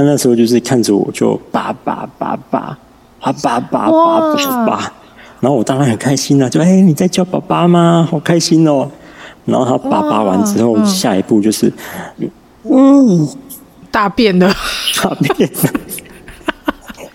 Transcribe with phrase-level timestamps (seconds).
[0.00, 2.78] 他那时候就是看着我就爸爸爸爸
[3.20, 4.92] 啊爸爸爸爸爸，
[5.40, 8.08] 然后我当然很开心啊，就哎、欸、你在叫爸爸吗？
[8.10, 8.90] 好开心哦。
[9.44, 11.70] 然后他爸爸完之后，下一步就是
[12.62, 13.28] 嗯
[13.90, 14.50] 大便了
[15.02, 15.70] 大便了。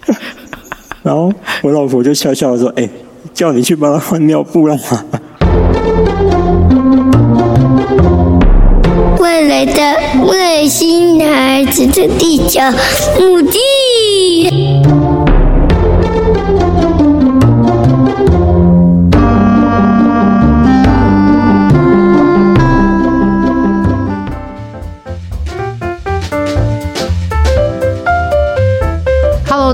[1.02, 1.34] 然后
[1.64, 2.90] 我老婆就笑笑的说：“哎、欸，
[3.34, 4.78] 叫你去帮他换尿布了。”
[10.66, 12.60] 外星孩子的地球
[13.20, 13.60] 母地。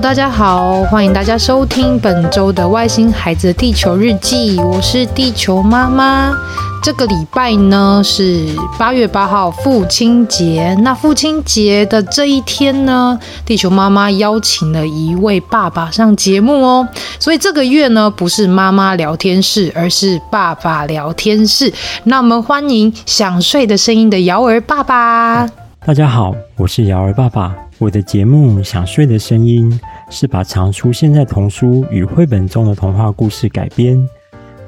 [0.02, 6.36] 大家好，欢迎大家收听本周的《外星孩子地球日记》，我是地球妈妈。
[6.84, 8.48] 这个礼拜呢是
[8.80, 16.88] 八月八号父亲节，那父亲节的这一天呢，地球妈妈邀请了一位爸爸上节目哦。
[17.20, 21.72] 所以这个月呢不是妈妈聊天室，而是爸爸聊天室。
[22.06, 25.48] 那我们欢迎想睡的声音的尧儿爸爸。
[25.86, 27.56] 大家好，我是尧儿爸爸。
[27.78, 29.72] 我的节目《想睡的声音》。
[30.14, 33.98] 是把常出现在童书与绘本中的童话故事改编，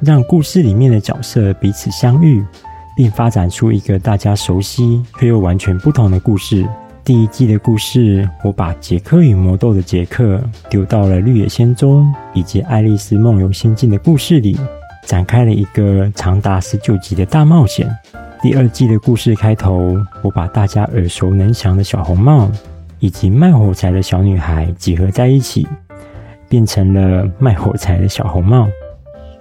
[0.06, 2.44] 让故事里面的角色彼此相遇，
[2.96, 6.68] 并发展出一个大家熟悉却又完全不同的故事。
[7.04, 14.58] 第一季的故事，我把杰克与魔豆的杰克丢到了绿野仙踪以及爱丽丝梦游仙境的故事里，
[15.06, 17.90] 展开了一个长达十九集的大冒险。
[18.42, 22.50] 第二季的故事开头，我把大家耳熟能详的小红帽。
[23.00, 25.68] 以及卖火柴的小女孩集合在一起，
[26.48, 28.66] 变成了卖火柴的小红帽。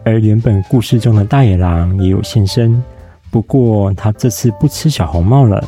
[0.05, 2.83] 而原本故事中的大野狼也有现身，
[3.31, 5.63] 不过他这次不吃小红帽了，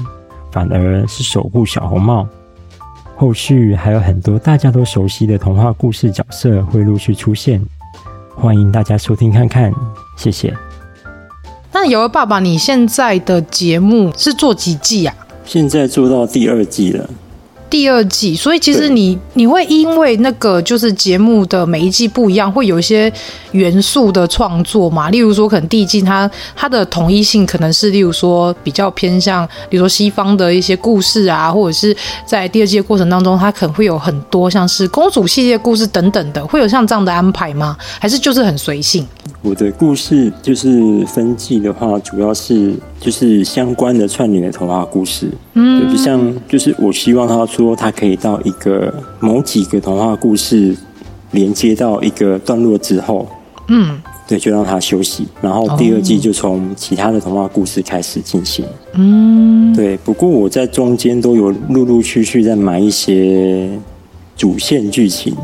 [0.51, 2.27] 反而是守护小红帽。
[3.17, 7.65] 后续还有很多大家都熟悉的童话故事角色会陆续出现，
[8.35, 9.73] 欢迎大家收听看看，
[10.17, 10.53] 谢谢。
[11.73, 15.15] 那有了爸爸，你现在的节目是做几季啊？
[15.45, 17.09] 现在做到第二季了。
[17.75, 23.13] 第二季，所以其实你你会因为那个就是节目的每一季不一样，会有一些
[23.51, 25.11] 元素的创作嘛？
[25.11, 37.77] 例如说，可能第一季它它的统一性可能是，例如说比较偏向，比如说西方的一些故事啊，或者是在第二季的过程当中，它可能会有很多像是公主系列故事等等的，会有像这样的安排吗？
[37.99, 39.05] 还是就是很随性？
[39.43, 47.64] 我的故事就是分季的话，主要是就是相关的串联的童话故事，嗯，就像就是我希望他出。
[47.65, 50.77] 说他可以到一个某几个童话故事
[51.33, 53.27] 连接到一个段落之后，
[53.69, 59.97] 嗯，对，就让他休息，然后第二季就从其他的童话故事开始进行，嗯，对。
[59.99, 63.69] 不过我在中间都有陆陆续续在买一些
[64.37, 65.35] 主线剧情。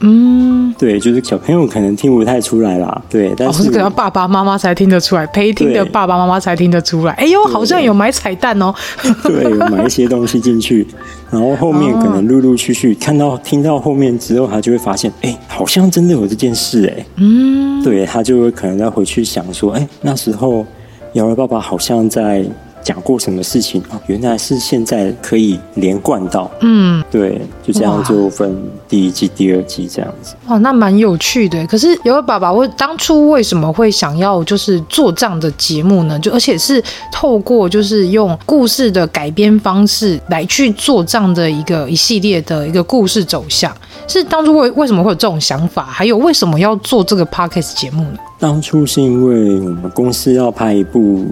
[0.00, 7.12] 嗯，对，就是小朋友可能听不太出来啦，对，但是，哦、可能爸爸妈妈才听得出来，陪听的爸爸妈妈才听得出来。
[7.14, 8.74] 哎呦，好像有买彩蛋哦，
[9.24, 10.86] 对，有买一些东西进去，
[11.30, 20.66] 然后后面可能陆陆续续看到、听到后面之后，他就会发现，哎，好像真的有这件事，哎，嗯，对，他就会可能要回去想说，哎，那时候
[21.14, 22.44] 瑶儿爸爸好像在。
[22.84, 23.98] 讲过什么事情哦？
[24.06, 28.54] 原来是现在可以连贯到，嗯，对，就这样就分
[28.86, 30.34] 第一季、第二季这样子。
[30.46, 31.66] 哦，那蛮有趣的。
[31.66, 36.18] 可是有位爸爸，我当初为什么会想要就是做这样的节目呢？
[36.18, 43.74] 就而且是透过就是用故事的改编方式来去做这样的一个一系列的一个故事走向，
[44.06, 45.84] 是当初为为什么会有这种想法？
[45.84, 48.18] 还有为什么要做这个 Podcast 节目呢？
[48.38, 51.24] 当初是因为我们公司要拍一部。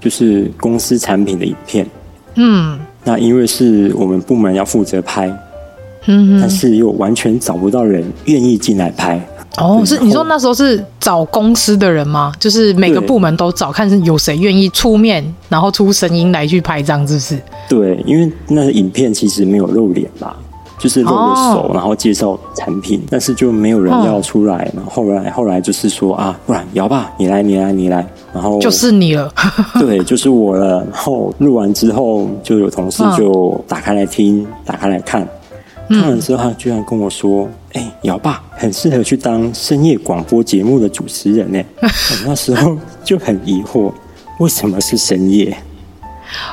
[0.00, 1.86] 就是公司产品的影片，
[2.36, 5.30] 嗯，那因为是我们部门要负责拍，
[6.06, 9.20] 嗯，但是又完全找不到人愿意进来拍。
[9.58, 12.32] 哦，是你说那时候是找公司的人吗？
[12.38, 17.38] 就是每个部门都找，看是有谁愿意出面，然后出声音来去拍这样，是不是？
[17.68, 20.36] 对，因为那个影片其实没有露脸吧。
[20.80, 24.64] 就是露着手，哦、然后介绍产品，但是就没有人要出来。
[24.64, 28.04] 哦、然后后来后来就是说啊，不然尧爸，你来，你来，你来。
[28.32, 29.30] 然后就是你了，
[29.78, 30.78] 对，就是我了。
[30.90, 35.28] 然后录完之后，就有同事就打开来听，嗯、打开来看。
[35.88, 41.60] 看完之后，他居然跟我说：“哎、欸，尧爸很适合去当深夜广播节目的主持人呢。
[42.24, 43.90] ”那时候就很疑惑，
[44.38, 45.52] 为什么是深夜？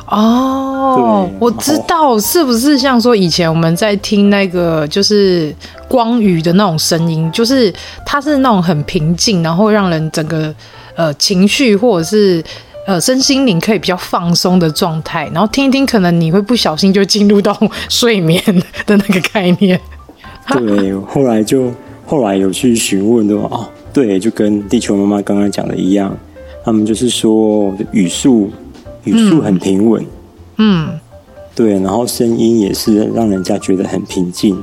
[0.08, 5.54] 哦，我知道，是不是像说以前我们在听那个就是
[5.88, 7.74] 光禹的那种声音，就是
[8.06, 10.54] 它是那种很平静，然后让人整个
[10.96, 12.44] 呃情绪或者是
[12.86, 17.56] 呃身心灵可以比较放松的状态，然后听一听，可能你会不小心就进入到
[17.90, 18.42] 睡眠
[18.86, 19.80] 的那个概念。
[20.50, 21.72] 对，后来就
[22.06, 26.18] 后来有去询问的哦，对，就跟地球妈妈刚刚讲的一样，
[26.64, 28.50] 他们就是说语速
[29.08, 30.06] 语速很平稳，
[30.58, 31.00] 嗯，
[31.56, 34.62] 对，然后声音也是让人家觉得很平静，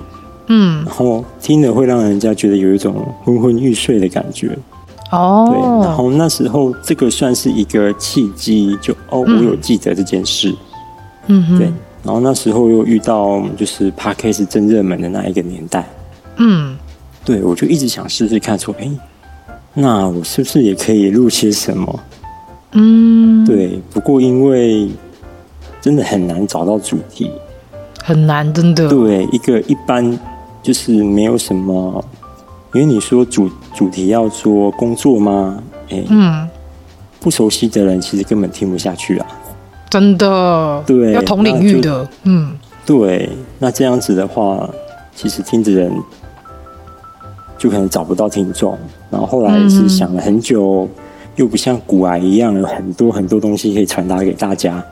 [0.49, 2.94] 嗯，然后听了会让人家觉得有一种
[3.25, 4.49] 昏昏欲睡的感觉。
[5.11, 10.55] 哦，对，然后那时候这个算是一个契机，就哦，我有记得这件事，
[11.29, 15.88] 嗯哼，对，然后那时候又遇到就是 Podcast 正热门的那一个年代，
[16.37, 16.76] 嗯，
[17.25, 18.90] 对，我就一直想试试看，说，哎，
[19.75, 22.00] 那我是不是也可以录些什么？
[22.75, 24.88] 嗯，对，不过因为
[25.81, 27.31] 真的很难找到主题，
[28.03, 30.19] 很难，真的，对，一个一般
[30.62, 32.05] 就是没有什么。
[32.75, 35.62] 因为你说主主题要说工作吗？
[35.91, 36.49] 哎，嗯，
[37.21, 39.26] 不熟悉的人其实根本听不下去啊。
[39.88, 42.53] 真的，对，要同领域的，嗯，
[42.85, 43.31] 对，
[43.61, 44.69] 那这样子的话，
[45.15, 45.93] 其实听的人
[47.56, 48.76] 就可能找不到听众。
[49.09, 51.04] 然后后来也是想了很久，嗯、
[51.37, 54.83] 又不像古癌一样有很多很多东西可以传达给大家。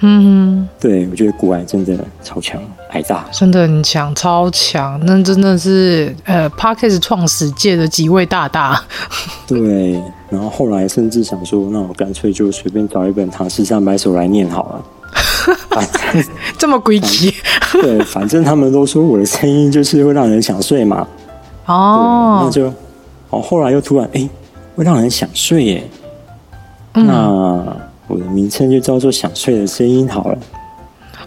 [0.00, 8.82] 嗯，对，我觉得古癌真的超强，癌大真的很强，超强，那真的是呃 p a r k e s 创始界的几位大大。
[9.46, 9.92] 对，
[10.28, 14.84] 然后后来甚至想说，那我干脆就随便找一本《唐诗三百首》来念好了。
[16.58, 17.32] 这么诡异？
[17.80, 21.06] 对，反正他们都说我的声音就是会让人想睡嘛。
[21.66, 22.66] 哦，那就
[23.30, 24.28] 哦，后来又突然哎，
[24.74, 25.84] 会让人想睡耶。
[26.94, 27.76] 嗯、那。
[28.06, 30.38] 我的名称就叫做“想睡的声音”好了。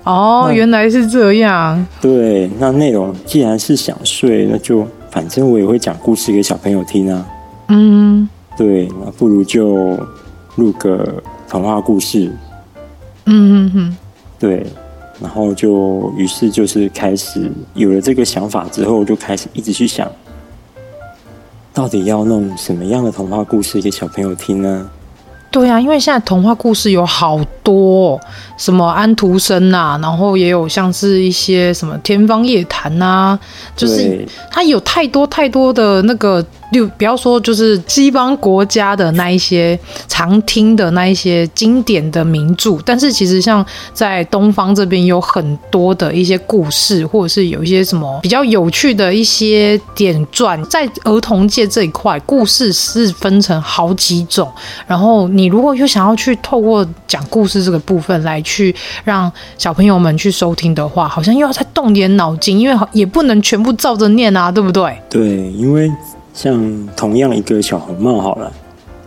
[0.04, 1.84] 哦，原来是这样。
[2.00, 7.28] 对，那内容既然是想睡，那就反正我也会讲故事给小朋友听啊。
[7.70, 9.98] 嗯，对，那不如就
[10.58, 12.32] 录个童话故事。
[13.26, 13.98] 嗯哼哼。
[14.38, 14.64] 对，
[15.20, 20.08] 然后就于是就是开始有了这个想法之后，就开始一直去想，
[21.78, 24.90] 到底要弄什么样的童话故事给小朋友听呢？
[25.52, 28.20] 对呀、啊，因为现在童话故事有好多，
[28.58, 33.38] 什么安徒生啊，然后也有像是一些什么天方夜谭啊，
[33.76, 36.44] 就是它有太多太多的那个。
[36.72, 39.78] 就不要说，就是西方国家的那一些
[40.08, 54.52] 常听的那一些经典的名著，但是其实像在东方这边有很多的一些故事，或者是有一些什么比较有趣的一些点传，在儿童界这一块，故事是分成好几种。
[54.86, 65.02] 然后你如果又想要去透过讲故事这个部分来去让小朋友们去收听的话，好像又要再动点脑筋，因为也不能全部照着念啊，对不对？
[65.10, 65.90] 对，因为。
[66.38, 68.54] 像同样一个小红帽好了，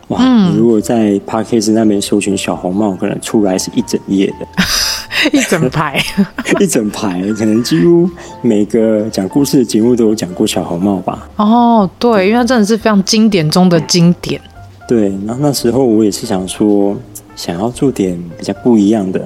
[0.08, 0.18] 哇！
[0.20, 4.46] 嗯、你如果在 Parkes 那边搜寻小红帽，可能出来是一整页的，
[5.32, 6.02] 一整排，
[6.58, 8.10] 一整排，可能几乎
[8.42, 11.28] 每个讲故事的节目都有讲过小红帽吧？
[11.36, 14.40] 哦，对，因为它真的是非常经典中的经典。
[14.88, 16.96] 对，那那时候我也是想说，
[17.36, 19.24] 想要做点比较不一样的，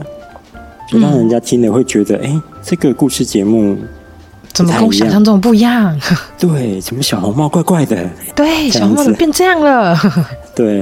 [0.90, 3.74] 就让人家听了会觉得，哎、嗯，这个故事节目。
[4.54, 6.00] 怎么跟我想象中不一样？
[6.38, 8.08] 对，怎么小红帽怪怪的？
[8.36, 9.98] 对，小红帽怎么变这样了？
[10.54, 10.78] 对，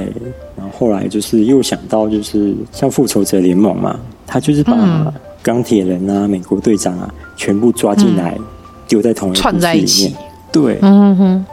[0.55, 5.11] 然后后来就是又想到，就是像复仇者联盟嘛，他就是把
[5.41, 8.37] 钢铁人啊、美国队长啊全部抓进来，
[8.87, 10.15] 丢在同一个串在一起。
[10.51, 11.45] 对，嗯哼，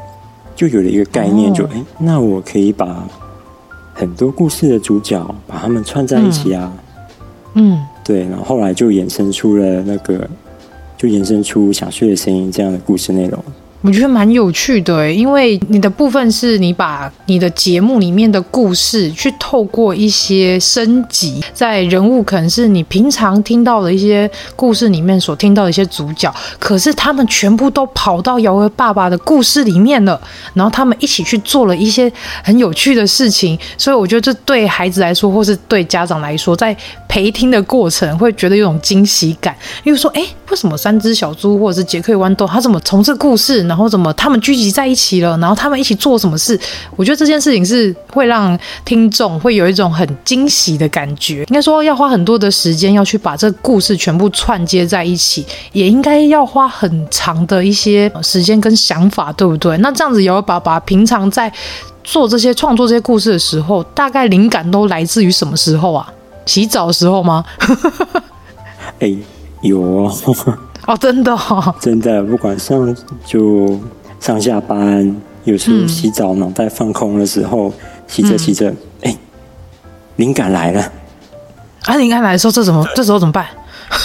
[0.55, 3.03] 就有了一个概念，就哎，那我可以把
[3.95, 6.71] 很多故事的主角把他们串在一起啊。
[7.55, 10.29] 嗯，对，然后后来就衍生出了那个。
[11.00, 13.42] 就延伸出想睡的声音这样的故事内容。
[13.83, 30.21] 我觉得蛮有趣的，因为你的部分是你把你的节目里面的故事去透过一些升级，在人物可能是你平常听到的一些故事里面所听到的一些主角，可是他们全部都跑到尧儿爸爸的故事里面了，
[30.53, 32.13] 然后他们一起去做了一些
[32.45, 36.77] 很有趣的事情，所以我觉得这对孩子来说，或是对家长来说，在
[37.09, 43.70] 陪听的过程会觉得有种惊喜感，因为说，哎，为什么三只小猪或者是杰克豌豆，他怎么从这故事？
[43.71, 45.39] 然后怎么他们聚集在一起了？
[45.39, 46.59] 然后他们一起做什么事？
[46.97, 51.45] 我觉得这件事情是会让听众会有一种很惊喜的感觉。
[51.45, 59.79] 应该说要花很多的时间要去把这故事全部串接在一起，也应该要花很长的一些时间跟想法，对不对？
[59.79, 61.53] 那这样子，尧儿爸爸平常在
[62.03, 66.12] 做这些创作这些故事的时候，大概灵感都来自于什么时候啊？
[66.47, 67.45] 洗澡的时候吗？
[68.99, 69.19] 哎、欸，
[69.62, 70.12] 有哦。
[70.90, 73.78] 哦，真的、哦， 真的，不管上就
[74.18, 77.73] 上下班，有时候洗澡脑袋放空的时候，
[78.09, 79.16] 洗着洗着，哎、
[80.16, 80.92] 灵感来了。
[81.85, 82.85] 啊，灵感来的时候，这怎么？
[82.97, 83.47] 这时候怎么办？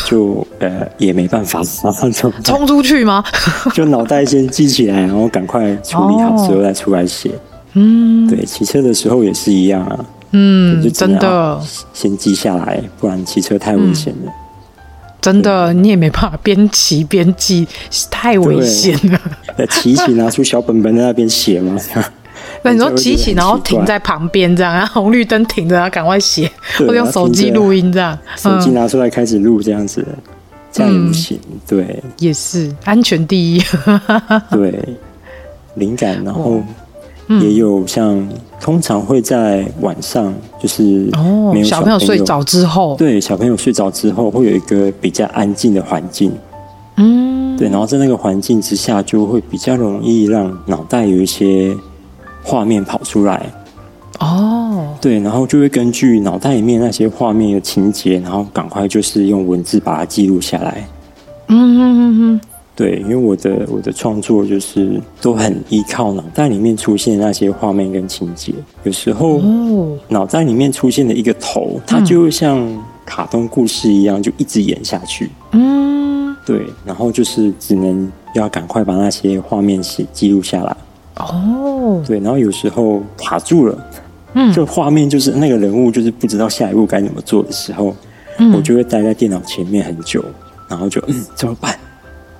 [0.05, 3.23] 就呃也没办法，然后就冲出去吗？
[3.73, 7.31] 就脑袋先记起来，然后赶快处理好之后再出来写。
[7.73, 10.05] 嗯，对，骑车的时候也是一样啊。
[10.31, 11.59] 嗯，就真的
[11.93, 14.31] 先记下来，不然骑车太危险了。
[15.25, 17.67] 真的，你也没办法边骑边记，
[18.11, 19.19] 太危险了。
[19.71, 21.75] 骑起拿出小本本在那边写嘛。
[22.61, 28.15] 那你说骑起，然后停在旁边这样，然后红绿灯停着，然后赶快写，或者用手机录音这样。
[28.37, 30.05] 手机拿出来开始录这样子，
[30.71, 31.39] 这样也不行。
[31.65, 33.63] 对，也是安全第一。
[34.51, 34.79] 对，
[35.73, 36.63] 灵感，然后
[37.27, 38.27] 也有像
[38.59, 40.83] 通常会在晚上，就是
[41.53, 46.31] 没有小朋友睡着之后，对，小朋友睡着之后会有一个比较安静的环境。
[46.97, 51.75] 嗯，对，然后在那个环境之下，就会比较容易让脑袋有一些。
[52.47, 53.51] 画面跑出来，
[54.19, 60.87] 哦，对，然后就会根据脑袋里面那些画面的情节，然后赶快就是用文字把它记录下来。
[61.47, 62.41] 嗯嗯嗯嗯，
[62.75, 68.53] 对，因为我的我的创作就是都很依靠脑袋里面出现的那些画面跟情节。
[68.83, 69.39] 有时候，
[70.09, 72.61] 脑袋里面出现的一个头，它就会像
[73.05, 75.29] 卡通故事一样，就一直演下去。
[75.53, 80.75] 嗯，对，然后就是只能要赶快把那些画面写记录下来。
[81.15, 83.87] 哦，对，然后有时候卡住了，
[84.33, 87.95] 嗯，就画面就是那个人物就是不知道下一步该怎么做的时候，
[88.37, 90.21] 嗯，我就会待在电脑前面很久，
[90.67, 91.73] 然后就嗯怎么办？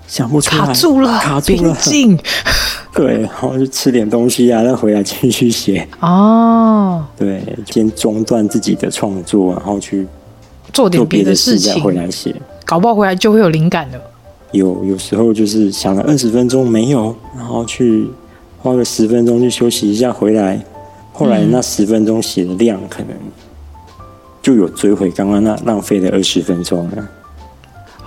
[0.08, 1.76] 想不出来，卡住了，卡住了，
[2.94, 5.88] 对，然后就吃点东西啊，再回来继续写。
[6.00, 10.08] 哦，对，先中断自己的创作，然后去
[10.72, 12.36] 做点别的事情，再回来写，
[12.66, 14.00] 搞不好回来就会有灵感了。
[14.52, 18.08] 有有时候就是想了二十分钟没有，然后去。
[18.58, 20.60] 花个十分钟去休息一下，回来，
[21.14, 23.16] 后来那十分钟写的量可能
[24.42, 27.08] 就有追回刚刚那浪费的二十分钟了。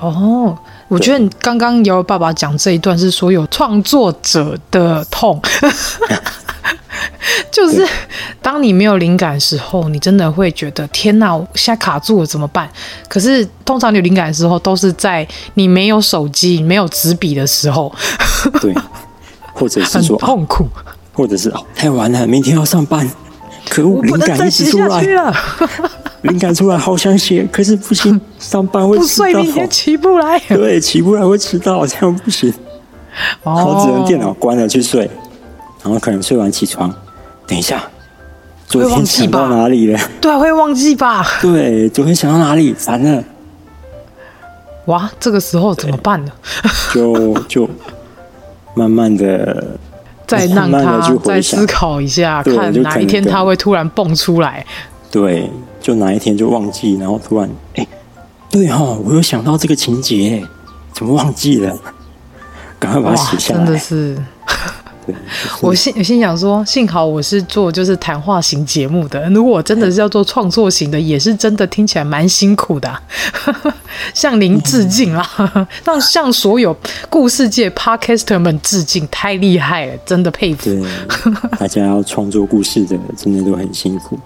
[0.00, 5.40] 哦，我觉得你刚刚瑶爸爸讲这一段是所有创作者的痛，
[7.52, 7.87] 就是
[8.40, 12.68] 当你没有灵感的时候，你真的会觉得天哪，我现在卡住了怎么办？
[13.09, 17.95] 可是通常你有灵感的时候，都是在你没有手机、没有纸笔的时候。
[18.61, 18.75] 对。
[19.52, 20.68] 或者是说痛苦，
[21.12, 23.11] 或者是哦，太晚了，明天要上班，
[23.71, 25.03] 可恶，灵感一直出来，
[26.23, 32.53] 灵感出来，好想写，可是不行， 上班会迟到，不睡明天起不来， 对，起不来会迟到，这样不行，
[33.43, 35.11] 然后只能电脑关了去睡，
[35.83, 36.93] 然后可能睡完起床，
[37.47, 37.83] 等一下，
[38.67, 39.99] 昨天想到哪里了？
[40.21, 41.27] 对，会忘记吧？
[41.41, 42.73] 对，昨天想到哪里？
[42.75, 43.25] 烦了，
[44.87, 46.33] 哇，这个时候怎么办呢？
[46.93, 47.69] 就就。
[48.75, 49.77] 慢慢的，
[50.29, 54.65] 再让他再思考一下，看哪一天他会突然蹦出来。
[55.11, 57.87] 对，就哪一天就忘记，然后突然，哎，
[58.51, 60.47] 对哈，我有想到这个情节，
[60.93, 61.77] 怎么忘记了？
[62.79, 63.65] 赶快把它写下来。
[63.65, 64.17] 真的是。
[65.61, 73.03] 我心我心想说，幸好我是做就是谈话型节目的，如果我真的是要做创作型的，也是真的听起来蛮辛苦的，啊。
[74.15, 75.29] 向您致敬啦，
[75.85, 76.77] 让向所有
[77.11, 80.71] 故事界 Podcaster 们致敬，太厉害了，真的佩服。
[81.59, 84.19] 大家要创作故事的，真的都很辛苦。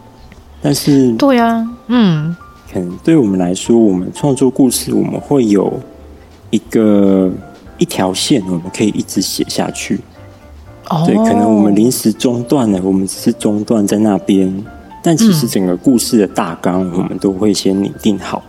[0.61, 2.37] 但是，对啊，嗯，
[2.73, 5.81] 可能对我们来说，我们创作故事，我们会有
[6.51, 7.31] 一个
[7.79, 10.01] 一条线，我们可以一直写下去。
[11.07, 14.65] 对，可能我们临时中断了，我们只是中断在那边，
[15.03, 18.43] 但其实整个故事的大纲，我们都会先拟定好。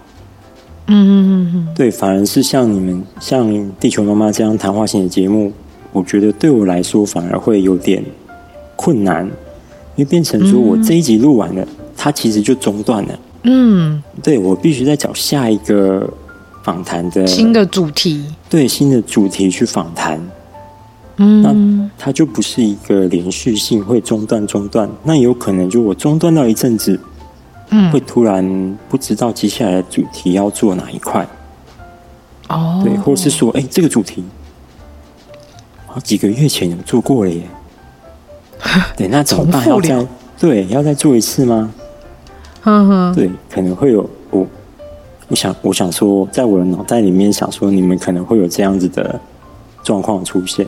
[0.88, 5.52] 嗯嗯嗯嗯，对，反而是像你们像地球妈妈这样谈话型的节目，
[5.92, 8.04] 我觉得对我来说反而会有点
[8.76, 9.26] 困难，
[9.96, 13.20] 因为变成说我这一集录完了，它其实就中断了。
[13.44, 16.10] 嗯，对，我必须再找下一个
[16.64, 20.20] 访谈的新的主题，对，新的主题去访谈。
[21.18, 24.90] 嗯，那它就不是一个连续性，会中断中断。
[25.04, 27.00] 那有可能就我中断到一阵子，
[27.70, 31.28] 嗯，会突然不知道接下来的主题要做哪一块。
[32.50, 34.24] 哦，对，或是说，哎，这个主题
[35.86, 37.44] 好几个月前有做过了耶。
[38.98, 39.68] 对，那怎么办？
[39.68, 40.08] 要再
[40.40, 41.72] 对，要再做一次吗？
[42.62, 44.48] 哼哼，对，可能会有我，
[45.28, 49.20] 我想，我想说，在我的脑袋里面想说，你们可能会有这样子的
[49.84, 50.66] 状况出现。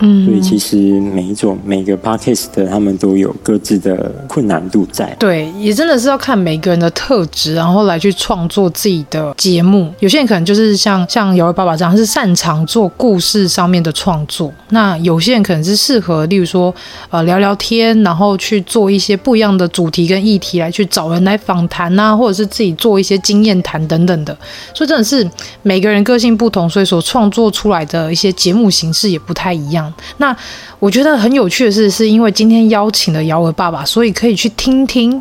[0.00, 5.14] 嗯，所以其实每一种每个 podcast 的他们都有各自的困难度在。
[5.18, 9.92] 对，也真的是要看每个人的特质，然后来去创作自己的节目。
[10.00, 14.52] 有些人可能就是像像尧儿爸爸这样，是擅长做故事上面的创作。
[14.70, 16.74] 那有些人可能是适合，例如说
[17.10, 24.36] 呃聊聊天，然后去做一些不一样的主题跟议题来去找人来访谈啊，或者是自己做一些经验谈等等的。
[24.74, 25.28] 所以真的是
[25.62, 29.85] 每个人个性不同，所以所创作出来的一些节目形式也不太一样。
[30.18, 30.36] 那
[30.78, 35.20] 我觉得很有趣的是，是因为今天邀请了姚儿爸爸，所以可以去听听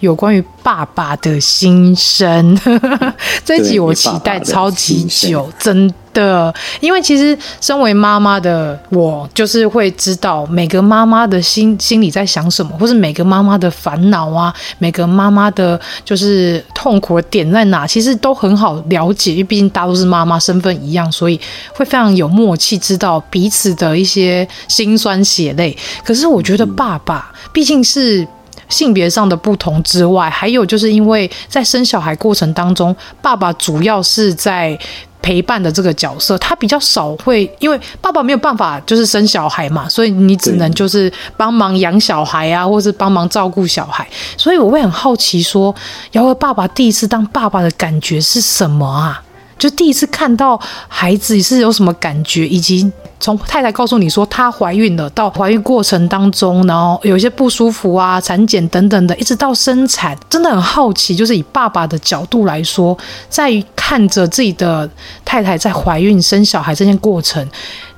[0.00, 2.58] 有关于爸爸的心声。
[3.44, 21.40] 这一集我期待超级久，真的，因为其实身为妈妈的我，就是会知道每个妈妈的心心里在想什么，或是每个妈妈的烦恼啊，每个妈妈的就是痛苦的点在哪，其实都很好了解，因为毕竟大家都是妈妈，身份一样，所以
[21.74, 25.76] 会非常有默契，知道彼此的一些辛酸血泪。
[26.04, 28.26] 可是我觉得爸爸毕竟是。
[28.74, 34.76] 性别上的不同之外，还有就是因为在生小孩过程当中，爸爸主要是在
[35.22, 44.04] 陪伴的这个角色，他比较少会，因为爸爸没有办法就是生小孩嘛，所以你只能就是帮忙养小孩啊，或是帮忙照顾小孩。
[44.36, 45.72] 所以我会很好奇说，
[46.12, 49.22] 尧儿爸爸第一次当爸爸的感觉是什么啊？
[49.58, 61.14] 就第一次看到孩子是有什么感觉，以及从太太告诉你说她怀孕了，到怀孕过程当中，然后有一些不舒服啊、产检等等的，一直到生产，真的很好奇。
[61.16, 62.96] 就是以爸爸的角度来说，
[63.28, 64.88] 在看着自己的
[65.24, 67.46] 太太在怀孕生小孩这件过程，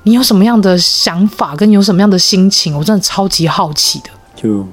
[0.04, 2.76] 你有什么样的想法，跟有什么样的心情？
[2.76, 4.10] 我真的超级好奇的。
[4.36, 4.64] 就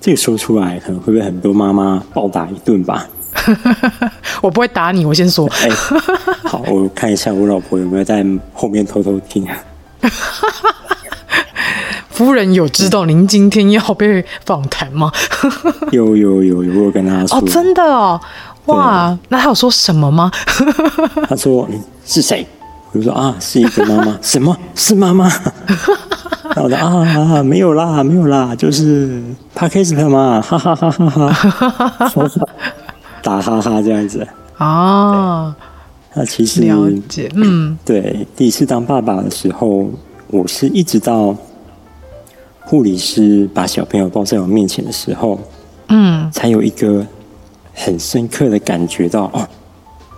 [0.00, 3.08] 这个说出来，可能会被很多妈妈暴打一顿吧。
[4.42, 5.48] 我不会打你，我先说。
[5.48, 5.70] 欸、
[6.44, 9.46] 好，我看一下我老婆有没有在后面偷偷听。
[12.10, 15.10] 夫人有知道您今天要被访谈吗？
[15.90, 17.38] 有有有有，我跟她说。
[17.38, 18.20] 哦，真的哦，
[18.66, 20.30] 哇，那她有说什么吗？
[21.28, 21.68] 她说
[22.06, 22.46] 是谁？
[22.92, 24.16] 我就说啊，是一个妈妈。
[24.22, 24.56] 什么？
[24.76, 25.28] 是妈妈？
[26.68, 29.20] 然后我说啊，没有啦，没有啦，就是
[29.56, 31.28] Podcast 嘛，哈哈哈哈哈
[31.88, 32.10] 哈。
[33.24, 34.24] 打哈哈这样子
[34.58, 35.52] 哦，
[36.14, 39.88] 那其实了解，嗯，对，第一次当爸爸的时候，
[40.28, 41.34] 我是一直到
[42.60, 45.40] 护理师把小朋友抱在我面前的时候，
[45.88, 47.04] 嗯，才有一个
[47.72, 49.48] 很深刻的感觉到，哦，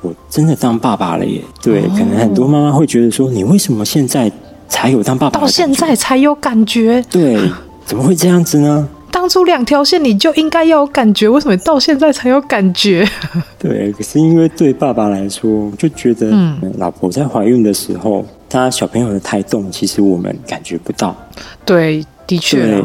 [0.03, 1.41] 我真的当爸爸了耶。
[1.63, 4.31] 对，哦，可能很多妈妈会觉得说，你为什么现在
[4.69, 5.41] 才有当爸爸？
[5.41, 7.03] 到现在才有感觉？
[7.09, 7.41] 对，
[7.87, 8.89] 怎么会这样子呢？
[9.17, 13.03] 当初两条线你就应该要有感觉，为什么到现在才有感觉？
[13.59, 21.17] 对，可是因为对爸爸来说，就觉得，嗯，老婆在怀孕的时候，她小朋友的胎动，其实我们感觉不到。
[21.65, 22.61] 对，的确。
[22.61, 22.85] 对，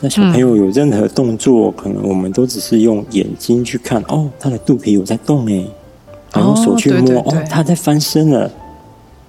[0.00, 5.66] 那小朋友有任何动作，嗯，可能我们都只是用眼睛去看，哦，他的肚皮有在动诶，
[6.34, 8.50] 然后用手去摸，哦，他在翻身了，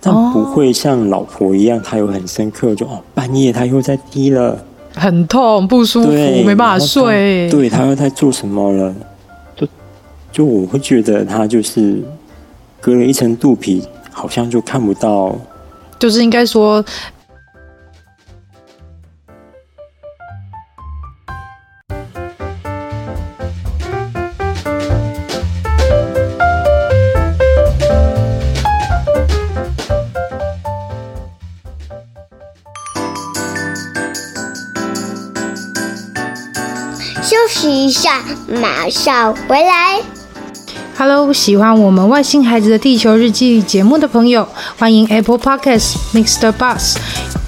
[0.01, 4.61] 但不会像老婆一样，他有很深刻，就哦，半夜他又在滴了。
[4.95, 6.09] 很痛不舒服，
[6.45, 7.49] 没办法睡。
[7.49, 8.93] 对，他又在做什么了？
[9.55, 9.67] 就
[10.31, 12.01] 就我会觉得他就是
[12.79, 15.35] 隔了一层肚皮，好像就看不到。
[15.99, 16.83] 就是应该说。
[37.91, 40.01] 下，马上回来。
[40.97, 46.51] Hello，喜欢我们外星孩子的地球日记节目的朋友，欢迎 Apple Podcasts Mr.
[46.51, 46.95] Bus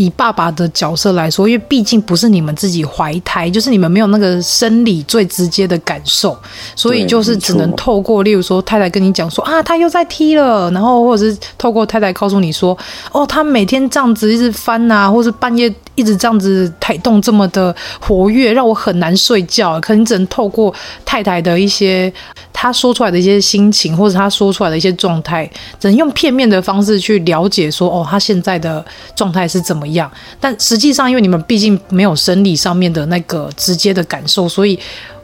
[0.00, 6.34] 以爸爸的角色来说，因为毕竟不是你们自己怀胎，就是你们没有那个生理最直接的感受，
[6.74, 12.76] 所以就是只能透过，例如说太太跟你讲说啊，他又在踢了，然后或者是透过太太告诉你说，
[13.12, 19.80] 哦，他每天这样子一直翻啊，或是半夜一直这样子抬动这么的活跃，让我很难睡觉。
[19.80, 20.74] 可能只能透过
[21.04, 22.12] 太太的一些
[22.52, 25.48] 她说出来的一些心情，或者她说出来的一些状态，
[25.78, 29.60] 只能用片面的方式去了解说，哦，她现在的状态是。
[29.60, 30.10] 怎么样？
[30.40, 34.76] 但实际上，因为你们毕竟没有生理上面的那个直接的感受，所以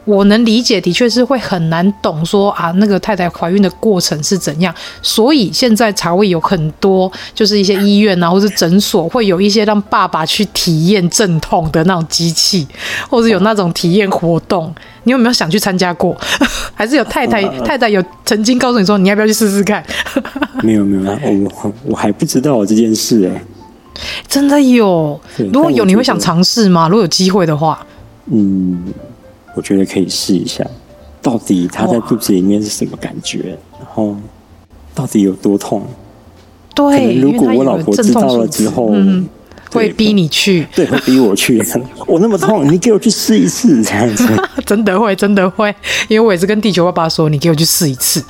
[0.07, 4.73] 我能理解，的确是会很难懂说啊，那个太太怀孕的过程是怎样。
[5.01, 12.65] 所以现在才会有很多，就是一些医院啊，或是诊所，会有一些让爸爸去体验阵痛的那种机器，
[13.09, 14.73] 或者有那种体验活动。
[15.03, 16.15] 你有没有想去参加过？
[16.73, 19.83] 还是有太太太太有曾经告诉你说，你要不要去试试看？
[20.63, 21.19] 没有没有，
[21.63, 23.41] 我我还不知道这件事哎、欸。
[24.27, 25.19] 真的有？
[25.51, 26.87] 如果有，你会想尝试吗？
[26.87, 27.85] 如果有机会的话，
[28.31, 28.83] 嗯，
[29.57, 30.63] 我觉得可以试一下，
[31.19, 34.15] 到底他在肚子里面是什么感觉，然后
[34.93, 35.81] 到底有多痛？
[36.75, 39.27] 对，如果我老婆知道了之后，嗯，
[39.71, 41.59] 会逼你去， 对，会逼我去。
[42.05, 44.27] 我那么痛， 你给我去试一次，这样子，
[44.63, 45.73] 真的会，真的会，
[46.07, 48.23] 因为我也是跟地球爸爸说，你给我去试一次，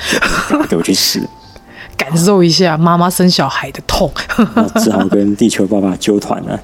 [0.69, 1.21] 给我去试。
[1.97, 4.09] 感受一下妈妈生小孩的痛，
[4.75, 6.57] 只好跟地球爸爸纠团了。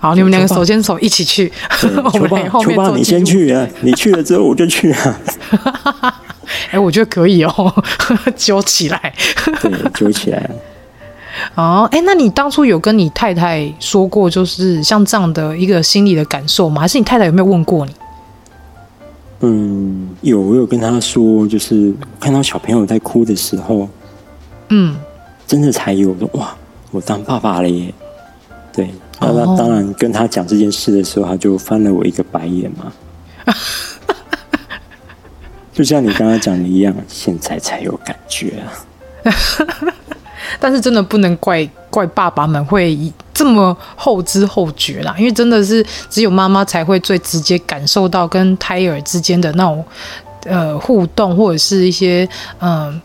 [0.00, 1.52] 好，你们两个手牵手一起去。
[2.14, 3.68] 我们后面，球爸你先去啊！
[3.82, 5.20] 你去了之后我就去啊。
[6.72, 7.84] 哎，我觉得可以哦，
[8.34, 9.14] 揪起来。
[9.60, 10.50] 对，揪起来。
[11.54, 16.80] 哦，哎，那你当初有跟你太太说过，就是像这样的一个心理的感受吗？
[16.80, 17.94] 还是你太太有没有问过你？
[19.40, 23.86] 嗯，有，我有跟她说，就是看到小朋友在哭的时候。
[24.70, 24.96] 嗯，
[25.46, 26.56] 真的才有的哇！
[26.90, 27.92] 我当爸爸了耶。
[29.20, 32.92] 对，那、哦、当然跟他讲这件事的时候，他就翻了我一个白眼嘛。
[35.72, 38.72] 就像你刚刚讲的一样，现在才有感觉啊。
[40.58, 42.98] 但是真的不能怪怪爸爸们会
[43.32, 49.84] 这么后知后觉啦，因为真的是只有妈妈才会最直接感受到跟胎儿之间的那种
[50.44, 52.28] 呃互动，或者是一些
[52.60, 52.70] 嗯。
[52.70, 53.00] 呃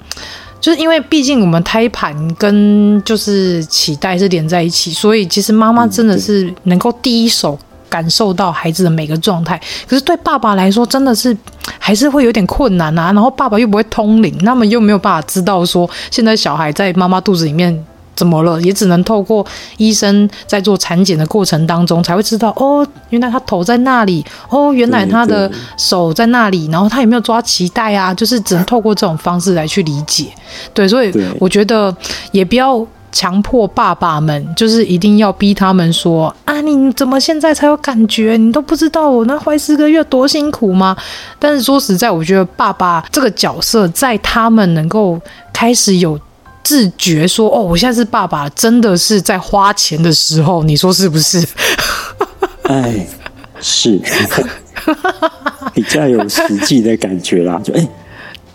[0.66, 7.56] 就是因为毕竟我们胎盘跟就是脐带是连在一起，所以其实妈妈真的是能够第一手
[7.88, 9.62] 感受到孩子的每个状态。
[9.88, 11.38] 可是对爸爸来说，真的是
[11.78, 13.14] 还是会有点困难啊。
[13.14, 17.86] 然后爸爸又不会通灵，那么又没有办法知道说现在小孩在妈妈肚子里面。
[18.16, 18.60] 怎么了？
[18.62, 19.46] 也只能透过
[19.78, 28.14] 医生在做产检的过程当中，才会知道哦，原来他头在那里，哦，原来他的手在那里，然后他有没有抓脐带啊？
[28.14, 30.28] 就是只能透过这种方式来去理解。
[30.74, 31.96] 对，所以我觉得
[32.32, 38.38] 也不要强迫爸爸们，就是一定要逼他们说啊，你怎么现在才有感觉？
[38.38, 40.96] 你都不知道我那怀四个月多辛苦吗？
[41.38, 45.20] 但是说实在，我觉得爸爸这个角色，在他们能够
[45.52, 46.18] 开始有。
[46.66, 51.48] 自觉说：“哦，我现在是爸爸，真的是在花钱的时候，你说是不是？”
[52.66, 53.06] 哎，
[53.62, 54.02] 是，
[55.76, 57.62] 比较有实际的感觉啦。
[57.64, 57.88] 就哎，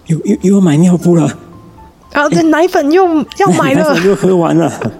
[0.06, 1.22] 又又又要买尿布了，
[2.12, 3.06] 啊，这奶粉又
[3.38, 4.92] 要买了，又喝完了，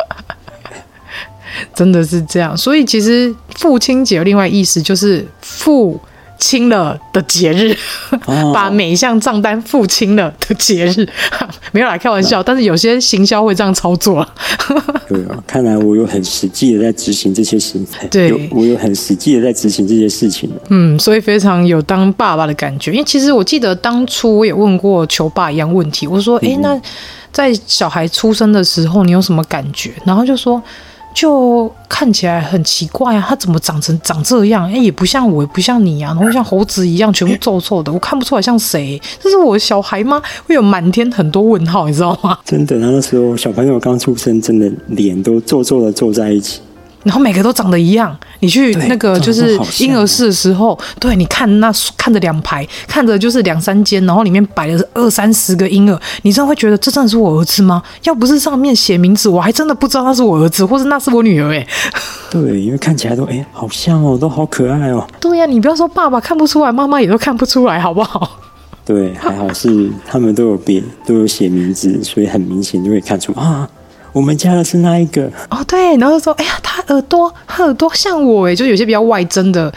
[1.76, 2.56] 真的是这样。
[2.56, 6.00] 所以其实父亲节有另外意思就是父。
[6.38, 7.76] 清了的节日，
[8.54, 11.08] 把每一项账单付清了的节日，
[11.72, 14.26] 没有来开玩笑，但是有些行销会这样操作。
[15.08, 18.08] 对啊，看来我有很实际的在执行这些事情。
[18.10, 20.50] 对，我有很实际的在执行这些事情。
[20.68, 22.92] 嗯，所以非常有当爸爸的感觉。
[22.92, 26.80] 因为其实我记得当初我也问过球爸一样问题，我说：“哎、欸，那
[27.32, 30.62] 在小孩出生的时候，你有什么感觉？”然后就说。
[31.20, 34.70] 就看起来很奇怪啊，他怎么长成长这样？
[34.70, 39.00] 哎，也不像我，也不像你啊，然后 像猴子一样，全部皱皱的，我看不出来像谁。
[39.20, 40.22] 这是我的小孩吗？
[40.46, 42.38] 会有满天很多问号，你知道吗？
[42.44, 46.60] 真的，那时候小朋友刚出生，真的脸都皱皱的皱在一起。
[47.08, 57.82] 然后每个都长得一样，你去那个就是婴儿室的时候，对，你看那看着两排，看着就是两三间，然后里面摆了二三十个婴儿，你真的会觉得这真的是我儿子吗？
[58.02, 61.66] 要不是上面写名字，我还真的不知道那是我儿子，或是那是我女儿哎。
[62.30, 65.08] 对，因为看起来都哎好像哦，都好可爱哦。
[65.18, 68.38] 对呀、啊，你不要说爸爸看不出来，妈妈也都看不出来，好不好？
[68.84, 73.66] 对，还好是他们都有别都有写名字，所以很明显就会看出啊。
[74.18, 75.30] 我们家的是那一个。
[75.48, 79.72] 哦，对，然后就说，哎呀，他耳朵，他耳朵像我哎，就有些比较外增的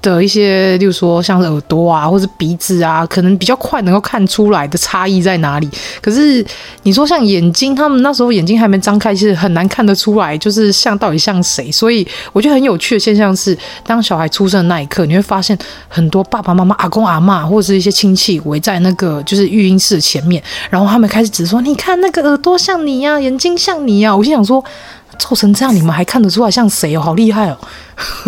[0.00, 5.68] 的一些，例如说像耳朵啊，或者鼻子啊，可能比较快能够看出来的差异在哪里。
[6.00, 6.46] 可是
[6.84, 11.72] 你说像眼睛，他们那时候眼睛还没张开，其实很难看得出来，就是像到底像谁。
[11.72, 20.40] 所以我觉得很有趣的现象是，当小孩出生的那一刻，你会发现很多爸爸妈妈、阿公阿嬷或者是一些亲戚围在那个就是育婴室前面，
[20.70, 24.62] 然后他们开始指说：“你看那个耳朵像你呀、眼睛像你呀、啊。”我心想说。
[25.18, 27.00] 凑成这样，你们还看得出来像谁哦？
[27.00, 27.56] 好厉害哦！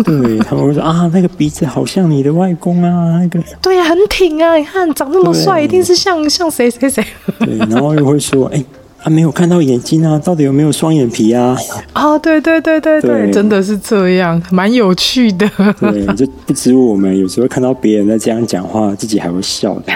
[0.05, 7.03] 对，他们会说啊，那个鼻子好像你的外公啊，那个对呀、啊，很挺啊，你看长那么帅，一定是像像谁谁谁。
[7.39, 8.63] 对，然后又会说，哎，
[9.03, 11.57] 他没有看到眼睛啊，到底有没有双眼皮啊？
[11.91, 15.49] 啊，对对对对对，对真的是这样，蛮有趣的。
[15.81, 19.91] 对，就不止我们，有时候看到别人在这样讲话，自己还会笑的。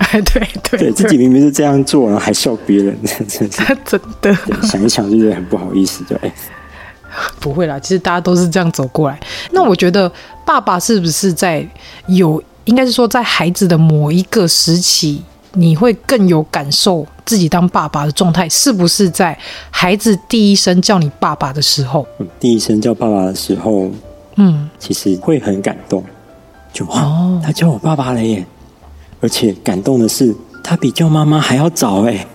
[0.00, 2.96] 哎，对对，对自己明明是这样做，然后还笑别人，
[3.28, 4.36] 真的，真的
[4.66, 6.18] 想一想就觉得很不好意思，对。
[7.40, 9.18] 不会啦，其实大家都是这样走过来。
[9.50, 10.10] 那我觉得
[10.46, 11.66] 爸爸是不是在
[12.06, 15.20] 有，应该是说在孩子的某一个时期，
[15.54, 19.36] 你会更有感受自己当爸爸的状态，是不是在
[19.72, 22.06] 孩子第一声叫你爸爸的时候？
[22.38, 23.90] 第一声叫爸爸的时候，
[24.36, 26.04] 嗯，其实会很感动，
[26.72, 28.46] 就哦，他叫我爸爸了耶。
[29.20, 32.26] 而且感动的是，他比叫妈妈还要早哎！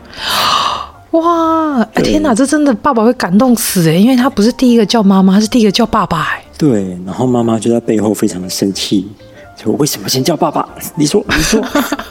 [1.12, 3.94] 哇，天哪，这真的爸爸会感动死哎！
[3.94, 6.44] 因为他不是第一个叫妈妈，他是第一个叫爸爸哎。
[6.58, 9.08] 对，然后妈妈就在背后非常的生气，
[9.56, 10.68] 就为什么先叫爸爸？
[10.96, 11.62] 你说，你说，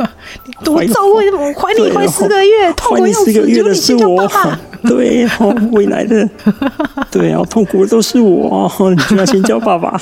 [0.64, 4.58] 多早为什么怀你怀四个月，痛苦要死，就你先叫爸爸。
[4.84, 6.28] 对，哦，未来的，
[7.10, 9.98] 对啊，痛苦的都是我，你就要先叫爸爸。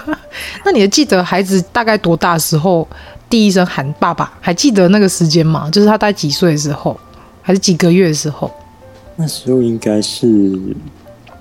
[0.64, 2.86] 那你还记得孩子大概多大时候？
[3.32, 5.66] 第一声喊爸爸，还记得那个时间吗？
[5.72, 6.94] 就是他大概几岁的时候，
[7.40, 8.50] 还是几个月的时候？
[9.16, 10.52] 那时候应该是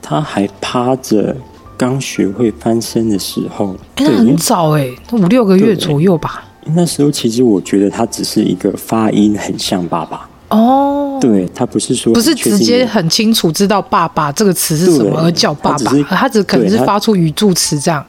[0.01, 1.36] 他还趴着，
[1.75, 3.75] 刚学会翻身的时候。
[3.97, 6.45] 欸、那很早哎、欸，五六个月左右吧。
[6.63, 11.19] 那时候其实我觉得他只是一个发音很像爸爸哦。
[11.19, 18.06] 对，他不是说不是直接很清楚知道“爸爸”这个词是什么而叫爸爸，他只，他只可能是发出语助词这样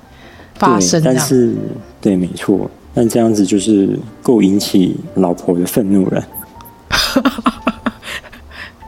[0.55, 1.03] 发声。
[1.05, 1.53] 但是
[2.01, 2.71] 对，没错。
[2.95, 6.23] 但这样子就是够引起老婆的愤怒了。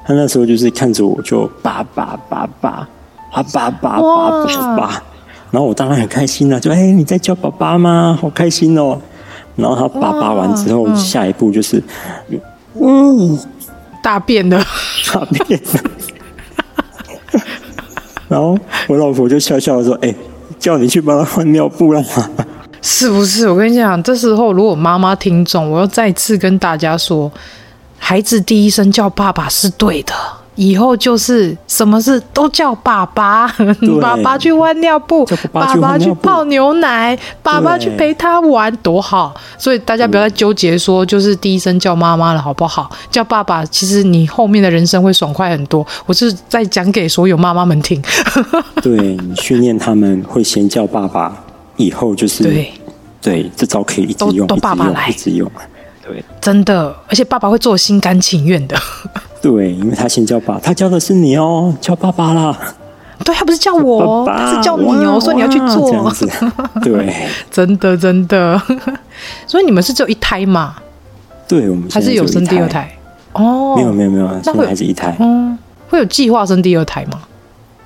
[0.06, 2.86] 他那时候就是看着我就爸爸爸爸
[3.32, 5.02] 啊爸爸爸爸爸，
[5.50, 8.18] 然后我当然很开心了，就哎，你在叫爸爸吗？
[8.20, 9.00] 好开心哦。
[9.56, 11.82] 然后他爸爸完之后，下一步就是
[12.78, 13.38] 嗯，
[14.02, 14.62] 大便了，
[15.14, 15.90] 大便了。
[18.28, 20.14] 然后我老婆就笑笑的说：“哎，
[20.58, 22.04] 叫你去帮他换尿布了。”
[22.86, 23.48] 是不是？
[23.48, 27.32] 我跟你讲，这时候如果妈妈听众，我要再次跟大家说，
[27.98, 30.12] 孩子第一声叫爸爸是对的，
[30.56, 33.48] 以后就是什么事都叫爸爸，
[34.02, 39.34] 爸爸去换尿布，爸爸去泡牛奶，爸爸去陪他玩，多好！
[39.56, 42.90] 所以大家不要再纠结说，就是第一声叫妈妈了，好不好？
[43.10, 45.84] 叫爸爸，其实你后面的人生会爽快很多。
[46.04, 48.02] 我是在讲给所有妈妈们听，
[48.82, 51.34] 对，你训练他们会先叫爸爸。
[51.76, 52.72] 以后就是对，
[53.20, 55.50] 对，这招可以一直用，都爸爸来，一直用，
[56.06, 58.76] 对，真的，而且爸爸会做心甘情愿的。
[59.42, 62.56] 对，因为他先叫爸，他叫的是你哦，叫爸爸啦。
[63.24, 65.90] 对，他不是叫我，爸爸他是叫你哦，说你要去做。
[65.90, 66.28] 这样子，
[66.82, 67.14] 对，
[67.50, 68.60] 真 的真的。
[69.46, 70.76] 所以你们是只有一胎吗？
[71.46, 72.90] 对，我们还是有生第二胎。
[73.32, 75.16] 哦，没有没有没有，那会还是一胎。
[75.20, 75.56] 嗯，
[75.88, 77.22] 会有计划生第二胎吗？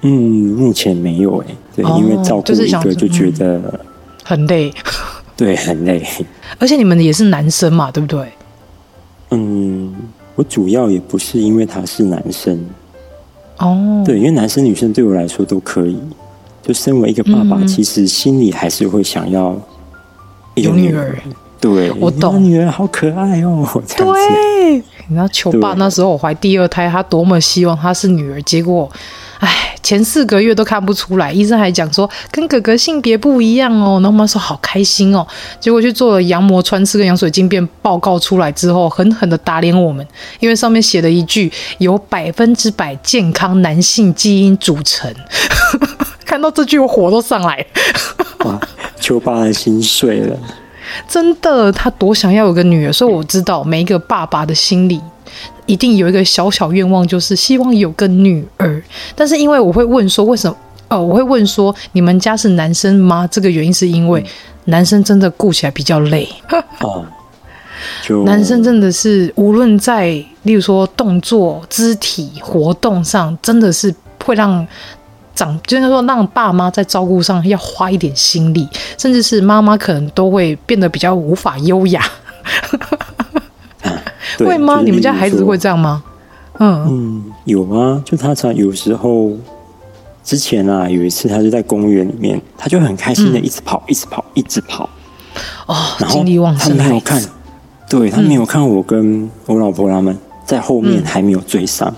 [0.02, 0.10] 嗯，
[0.56, 1.46] 目前没有哎，
[1.78, 3.80] 对，哦、因为照顾一个就觉得、嗯、
[4.24, 4.72] 很累，
[5.36, 6.04] 对，很累。
[6.58, 8.28] 而且你们也是男生嘛，对不对？
[9.30, 9.94] 嗯，
[10.34, 12.58] 我主要也不是因为他是男生
[13.58, 15.96] 哦，对，因为男生女生对我来说都可以。
[16.60, 19.56] 就身为一个爸爸，嗯、其实心里还是会想要
[20.56, 21.16] 有女儿。
[21.60, 23.66] 对，我懂，女儿好可爱哦。
[23.96, 24.74] 对，
[25.06, 28.90] 你知道球爸那时候我怀第二胎，他多么希望她是女儿，结果。
[29.38, 33.98] 哎，前四个月都看不出来，医生还讲说跟哥哥性别不一样哦。
[34.02, 35.26] 然后妈妈说好开心哦，
[35.58, 40.06] 结果去做了羊膜穿刺跟羊水晶片报告出来之后，狠狠的打脸我们，
[40.40, 45.10] 因为上面写了一句由百分之百健康男性基因组成。
[46.26, 47.64] 看到这句我火都上来，
[48.40, 48.60] 哇，
[49.00, 50.36] 球爸的心碎了，
[51.08, 55.00] 真的，他多想要有个女儿，所以我知道每一个爸爸的心里。
[55.68, 58.82] 一定有一个小小愿望，就是希望有个女儿。
[59.14, 60.56] 但是因为我会问说，为什么？
[60.88, 63.28] 哦，我会问说，你们家是男生吗？
[63.30, 64.24] 这个原因是因为
[64.64, 66.26] 男生真的顾起来比较累。
[66.80, 67.04] 哦，
[68.02, 70.06] 就男生真的是无论在
[70.44, 74.66] 例如说动作、肢体活动上，真的是会让
[75.34, 82.02] 长，就是说让爸妈在照顾上要花一点心力，甚至是妈妈可能都会变得比较无法优雅。
[84.46, 84.80] 会吗？
[84.84, 86.02] 你们家孩子会这样吗？
[86.60, 88.02] 嗯嗯，有啊？
[88.04, 89.32] 就他常有时候，
[90.24, 94.90] 之前啊，有一次他就在公园里面，他就很开心的一直跑，嗯、一直跑，一直跑。
[95.66, 95.76] 哦，
[96.08, 96.76] 精力旺盛。
[96.76, 97.22] 他没有看，
[97.88, 101.94] 对他没有看我跟我老婆他们在后面还没有追上，嗯、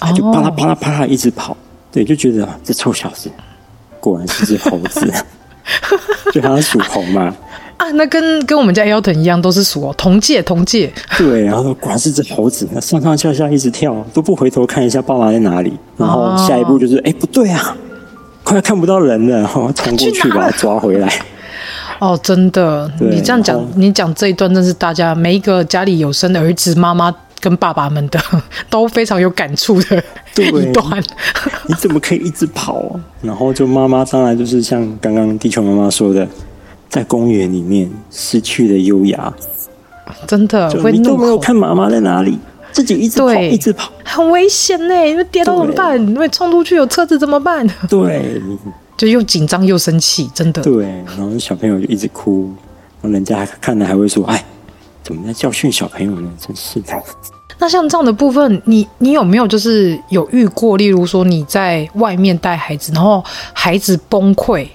[0.00, 1.56] 他就啪啦啪啦啪啦一直跑。
[1.92, 3.30] 对，就觉得这臭小子
[4.00, 5.12] 果然是只猴子，
[6.34, 7.32] 就他属猴嘛。
[7.84, 10.90] 啊，那跟跟我们家 Elton 一样，都是属同届同届。
[11.18, 15.72] 对，然后果然是只猴子，上上下下一直跳，都不回头看一下爸妈在哪里。
[15.98, 17.76] 然后下一步就是，哎、哦，不对啊，
[18.42, 21.12] 快看不到人了，然后冲过去 把它抓回来。
[22.00, 28.18] 哦，真的，你这样讲，你讲这一段，真是大家每一个家里有生的儿子、妈妈跟爸爸们的
[28.70, 30.02] 都非常有感触的
[30.38, 31.02] 一段。
[31.66, 32.98] 你怎么可以一直跑？
[33.20, 36.26] 然后就妈妈，当然就是像刚刚地球妈妈说的。
[36.94, 39.34] 在公园里面失去了优雅，
[40.28, 42.38] 真的，你都没有看妈妈在哪里，
[42.70, 44.94] 自己一直跑，一直跑，很危险呢！
[45.04, 46.00] 因为跌倒怎么办？
[46.06, 47.68] 因为冲出去有车子怎么办？
[47.88, 48.40] 对，
[48.96, 50.62] 就又紧张又生气，真的。
[50.62, 52.52] 对，然后小朋友就一直哭，
[53.02, 54.44] 然后人家看了还会说：“哎，
[55.02, 56.92] 怎么在教训小朋友呢？”真是的。
[57.58, 60.76] 那像这样的部分，你你有没有就是有遇过？
[60.76, 63.20] 例如说你在外面带孩子，然后
[63.52, 64.68] 孩子崩溃。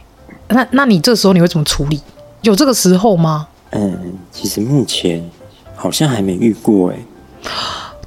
[0.50, 2.00] 那那你这时候你会怎么处理？
[2.42, 3.48] 有这个时候吗？
[3.72, 5.24] 嗯，其实目前
[5.76, 6.96] 好像还没遇过哎。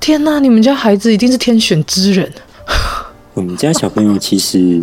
[0.00, 2.32] 天哪，你们家孩子一定是天选之人。
[3.34, 4.82] 我们家小朋友其实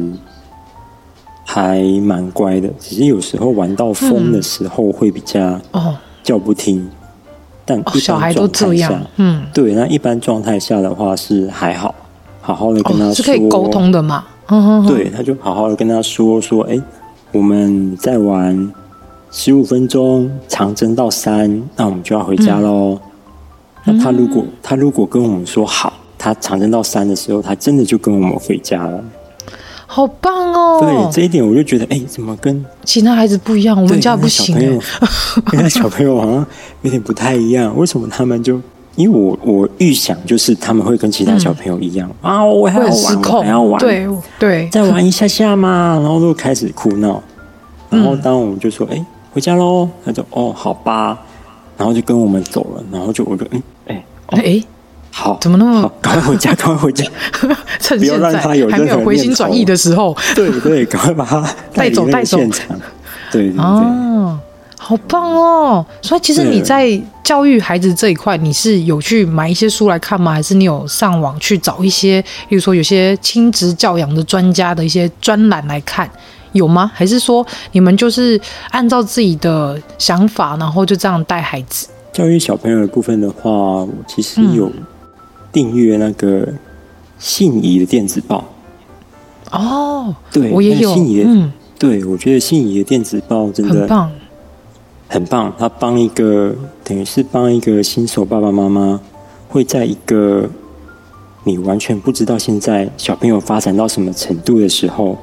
[1.44, 6.80] 还蛮乖的，只是有时候玩到疯的时候会比较哦叫不听。
[6.80, 6.92] 嗯、
[7.66, 9.74] 但一小孩都这样，嗯，对。
[9.74, 11.94] 那一般状态下的话是还好，
[12.42, 14.24] 好好的跟他说，哦、是可以沟通的嘛。
[14.48, 16.80] 嗯哼，哼，对，他就好好的跟他说说，哎。
[17.32, 18.72] 我们再玩
[19.32, 23.00] 十五分钟，长征到三，那我们就要回家喽。
[23.86, 29.04] 嗯、那他如果他如果跟我们说好，他长征到三的时候，他真的就跟我们回家了。
[29.86, 30.80] 好棒哦！
[30.82, 33.80] 对这一点，我就觉得，哎，怎么跟其他孩子不一样？
[33.82, 34.56] 我们家不行，
[35.46, 36.46] 跟他 小朋友好像
[36.82, 37.76] 有点不太一样。
[37.78, 38.60] 为什么他们就？
[39.00, 44.06] 因为我我预想就是他们会跟其他小朋友一样、嗯、啊，我还要玩，我还要玩，对
[44.38, 47.24] 对，再玩一下下嘛， 然后就开始哭闹。
[47.90, 51.18] 然后当我们就说：“哎、嗯，回家喽！”他就：“哦，好吧。”
[51.78, 52.84] 然后就跟我们走了。
[52.92, 54.64] 然后就我就嗯，哎哎，
[55.12, 55.92] 好，怎么那么好？
[56.02, 57.06] 赶快回家， 赶快回家，
[57.80, 62.38] 趁现在还没有回心转意的时候，对对，赶快把他带走带走。
[63.32, 63.60] 对对对。
[63.60, 64.38] 哦
[64.82, 65.86] 好棒哦！
[66.02, 70.32] 所以其实你在教育孩子这一块，你是有去买一些书来看吗？
[70.32, 76.10] 还是你有上网去找一些，比如说有些亲职教养的专家的一些专栏来看，
[76.54, 76.90] 有吗？
[76.96, 78.40] 还是说你们就是
[78.72, 81.90] 按照自己的想法，然后就这样带孩子？
[82.14, 84.72] 教育小朋友的部分的话，我其实有
[85.52, 86.48] 订阅那个
[87.20, 88.46] 信宜的电子报。
[89.52, 90.94] 哦，对，我也有。
[90.94, 94.10] 信宜的，嗯，对，我觉得信宜的电子报真的很棒。
[95.12, 99.02] 很棒，他帮一个等于是帮一个新手爸爸妈妈，
[99.50, 100.48] 会在一个
[101.44, 105.18] 你完全不知道现在小朋友发展到什么程度的时候，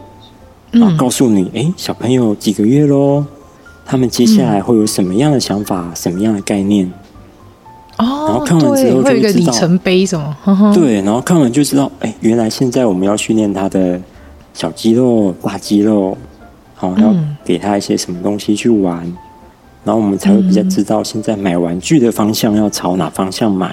[0.73, 3.25] 然后告诉你，哎、小朋友几个月喽，
[3.85, 6.93] 他们接下来会有什么样的想法，嗯、什么样的概念？
[7.99, 10.37] 哦，然后看完之后就知道，里程碑什么？
[10.43, 14.01] 呵呵对，然后看完就知道，哎、欸，原来现在我们要训练他的
[14.53, 16.19] 小肌肉、大肌肉，
[16.75, 19.17] 好，要给他一些什么东西去玩。
[19.87, 23.73] 然后我们才会比较知道，现在买玩具的方向要朝哪方向买，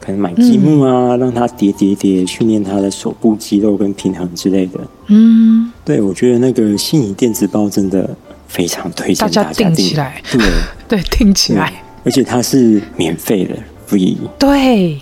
[0.00, 4.80] 可能买积木啊，嗯、让他叠叠叠，训练他的手部肌肉跟平衡之类的。
[5.06, 8.10] 嗯，对，我觉得那个信谊电子报真的
[8.48, 10.20] 非常推荐大家订起来。
[10.32, 10.40] 对
[10.98, 11.72] 对，订起来。
[12.04, 13.54] 而且它是免费的
[13.88, 14.16] ，free。
[14.40, 15.00] 对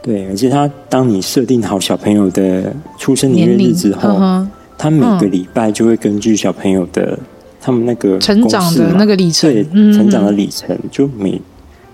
[0.00, 4.46] 对，而且它当你设定好小朋友的出生年月日之后，
[4.78, 7.18] 它每个礼拜就会根据小朋友的。
[7.60, 11.40] 他们那个成长的那个里程，对，成长的里程，就每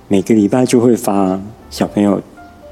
[0.08, 1.38] 每个礼拜就会发
[1.70, 2.22] 小朋友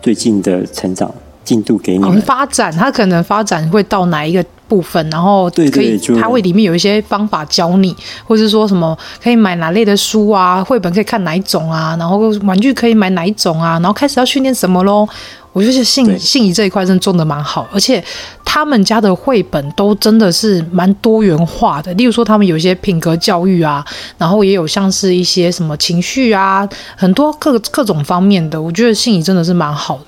[0.01, 2.21] 最近的成长进度给你们。
[2.23, 15.07] 发展，他可能发展会到哪一个部分，然后可以，对对，他会里面有一些方法教你，或是说什么可以买哪类的书啊，绘本可以看哪一种啊，然后玩具可以买哪一种啊，然后开始要训练什么喽。
[15.55, 18.03] 我觉得信信宜这一块真的做得蛮好，而且
[18.45, 21.95] 他们家的绘本都真的是蛮多元化的。
[21.95, 23.85] 例如说，他们有一些品格教育啊，
[24.19, 28.61] 然后也有像是一些什么情绪啊，很多各各种方面的。
[28.61, 30.05] 我觉得信宜真的是蛮好的。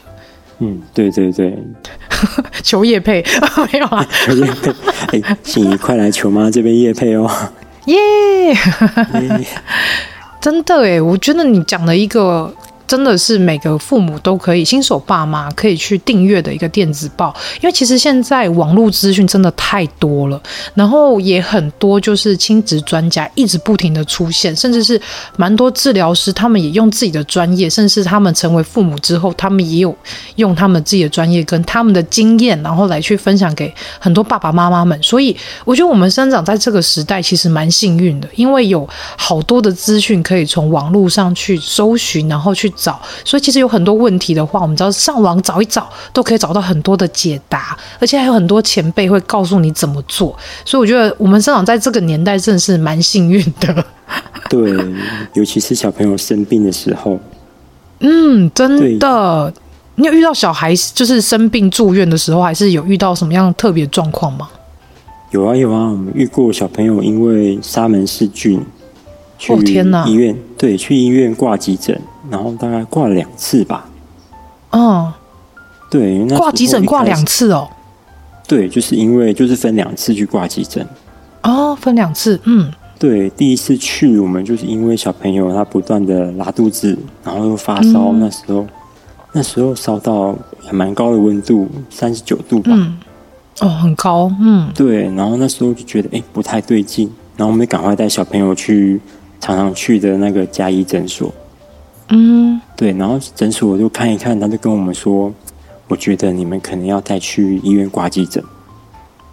[0.58, 1.56] 嗯，对对对，
[2.64, 3.24] 求叶配
[3.72, 4.04] 没有啊？
[4.26, 7.30] 求业配，哎，信宜快来求妈这边叶配哦！
[7.84, 7.96] 耶、
[8.52, 9.46] yeah!
[10.40, 12.52] 真的哎，我觉得你讲了一个。
[12.86, 20.40] 真的是每个父母都可以，新手爸妈可以去订阅的一个电子报，因为其实现在网络资讯真的太多了，
[20.74, 25.00] 然后也很多就是亲子专家一直不停的出现，甚至是
[25.36, 29.94] 蛮多治疗师，他们也用自己的专业，甚至他们成为父母之后，他们也有
[30.36, 34.96] 用他们自己的专业跟他们的经验，然后来去分享给很多爸爸妈妈们。
[35.02, 42.72] 所以我觉得我们生长在这个时代其实蛮幸运的，因为有好多的资讯可以从网络上去搜寻，然后去。
[42.76, 50.36] 找，所以其实有很多问题的话，我们只要上网找一找，都可以找到很多的解答，而且还有很多前辈会告诉你怎么做。
[50.64, 53.84] 所以我觉得我们生长在这个年代，真的是蛮幸运的。
[54.48, 54.72] 对，
[55.34, 57.18] 尤其是小朋友生病的时候。
[58.00, 59.52] 嗯，真的。
[59.96, 64.48] 你有遇到小孩就是生病住院的时候，还是有遇到什么样特别状况吗？
[65.30, 68.62] 有啊有啊，我们遇过小朋友因为沙门氏菌。
[69.38, 70.06] 去天哪！
[70.06, 72.00] 医院对，去医院挂急诊，
[72.30, 73.86] 然后大概挂了两次吧。
[74.70, 75.12] 哦，
[75.90, 77.68] 对，挂急诊挂两次哦。
[78.48, 80.86] 对，就是因为就是分两次去挂急诊。
[81.42, 88.66] 哦，分两次，嗯，对，第一次去我们就是因为小朋友他不断的拉肚子，然后又发烧，嗯、那时候
[89.32, 90.34] 那时候烧到
[90.64, 92.72] 还蛮高的温度，三十九度吧。
[92.72, 92.98] 嗯。
[93.60, 98.98] 哦，很高，嗯，对，然后那时候就觉得哎不太对劲，然后我们赶快带小朋友去。
[99.40, 101.32] 常常去的那个加医诊所，
[102.08, 105.32] 嗯，对，然后诊所我就看一看，他就跟我们说，
[105.88, 108.42] 我觉得你们可能要带去医院挂急诊，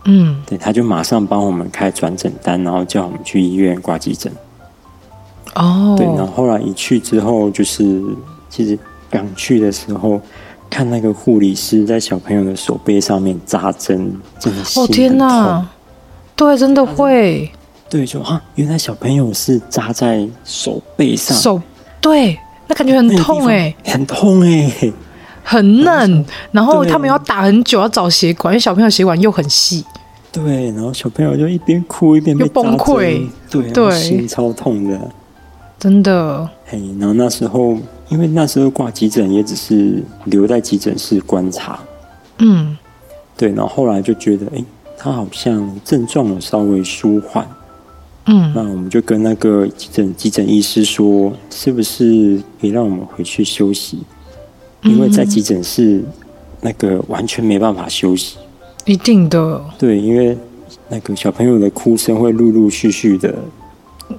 [0.06, 4.32] 嗯，对，他就马上帮我们开转诊单，然后叫我们去医院挂急诊。
[5.56, 8.02] 哦，对，然后后来一去之后，就是
[8.50, 8.78] 其实
[9.10, 10.20] 刚去的时候，
[10.70, 14.94] 看那个护理师在小朋友的手背上面扎针，真的心很痛。
[14.94, 15.70] 哦天哪，
[16.36, 17.52] 对，真的会。
[17.94, 21.62] 对，就啊，原来小朋友是扎在手背上，手
[22.02, 22.36] 对，
[22.66, 24.92] 那感觉很痛哎，很痛哎，
[25.44, 26.26] 很嫩。
[26.52, 29.86] 然后他们要打很久，要找血管，因为小朋友血管又很细。
[30.32, 35.00] 对，然后小朋友就一边哭一边被崩溃，对对，心超痛的，
[35.78, 36.50] 真的。
[36.66, 37.78] 嘿，然后那时候，
[38.10, 41.78] 因为那时候挂急诊也只是留在急诊室观察，
[42.40, 42.76] 嗯，
[43.38, 44.66] 对，然后后来就觉得，哎，
[44.98, 47.48] 他好像症状有稍微舒缓。
[48.26, 54.00] 嗯，那我们就跟那个急诊急诊医师说，是不是可以让我们回去休息？
[54.84, 56.02] 因为在急诊室
[56.62, 58.38] 那个完全没办法休息。
[58.86, 59.62] 一定的。
[59.78, 60.38] 对，因为
[60.90, 63.34] 那个小朋友的哭声会陆陆续续的。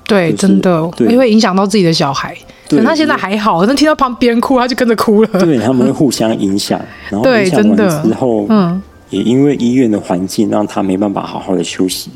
[0.07, 2.37] 对，就是、真的，也会影响到自己的小孩。
[2.69, 5.29] 对，他现在还好，但听到旁边哭，他就跟着哭了。
[5.39, 6.81] 对，他们会互相影响，
[7.11, 12.11] 然后影响完之后，嗯，也因为医院的环境让他没办法好好的休息。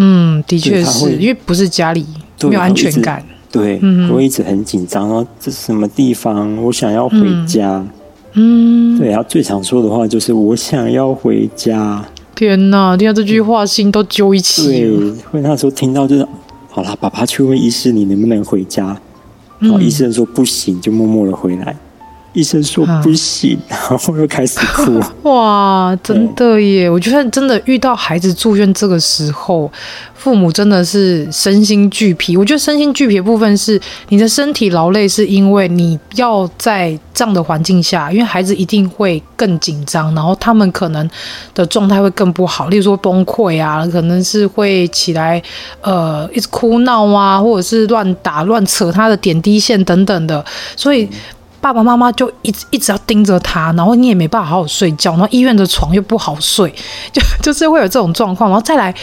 [0.00, 2.06] 嗯，的确是因为不是家里
[2.42, 3.20] 没有安全感，
[3.50, 6.56] 对，嗯、我一直很紧张哦，这是什么地方？
[6.62, 7.84] 我想要回家。
[8.34, 12.04] 嗯，对，他最常说的话就是我想要回家。
[12.36, 14.68] 天哪，听到这句话心都揪一起。
[14.68, 16.28] 对，会那时候听到就是，
[16.70, 18.96] 好啦，爸爸去问医师你能不能回家，
[19.58, 21.74] 然后医生说不行，就默默的回来。
[22.38, 25.00] 医生说不行，啊、然后又开始哭。
[25.28, 26.88] 哇，真的耶！
[26.88, 29.68] 我觉得真的遇到孩子住院这个时候，
[30.14, 32.36] 父母真的是身心俱疲。
[32.36, 33.80] 我觉得身心俱疲的部分是
[34.10, 41.10] 你的身体劳累，是因为你要在这样的环境下，因为孩子一定会更紧张，然后他们可能
[41.52, 45.42] 的状态会更不好，例如说崩溃啊，可能是会起来
[45.80, 50.44] 呃一直哭闹啊，或者是乱打乱扯他的点滴线等等的，
[50.76, 51.08] 所以。
[51.60, 56.72] 爸爸妈妈就一直一直要盯着他，然后你也没办法好好睡觉，然后医院的床又不好睡，
[57.12, 58.94] 就 就是会有这种状况，然后再来。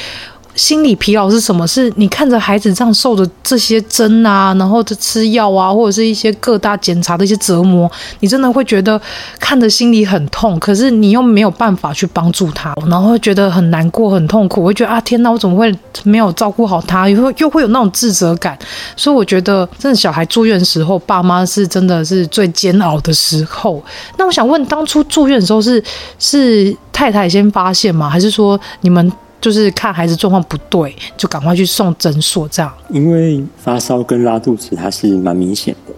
[0.55, 1.67] 心理疲劳是什么？
[1.67, 7.91] 是你看着孩子这样受着这些针啊，然后就吃药啊，或者是一些各大检查的一些折磨，
[8.21, 8.99] 你真的会觉得
[9.39, 17.09] 看着心里很痛，可是你又没有办法去帮助他，然后会觉得很难过、很痛苦，我会觉得啊，天哪，我怎么会没有照顾好他？
[17.09, 18.57] 又会又会有那种自责感，
[18.95, 23.83] 所以我觉得，真的小孩住院时候，爸妈是真的是最煎熬的时候。
[24.17, 25.83] 那我想问，当初住院的时候是
[26.17, 28.09] 是太太先发现吗？
[28.09, 29.11] 还是说你们？
[29.41, 32.73] 就是看孩子状况不对，就赶快去送诊所这样。
[32.89, 35.93] 因为发烧跟拉肚子，它是蛮明显的。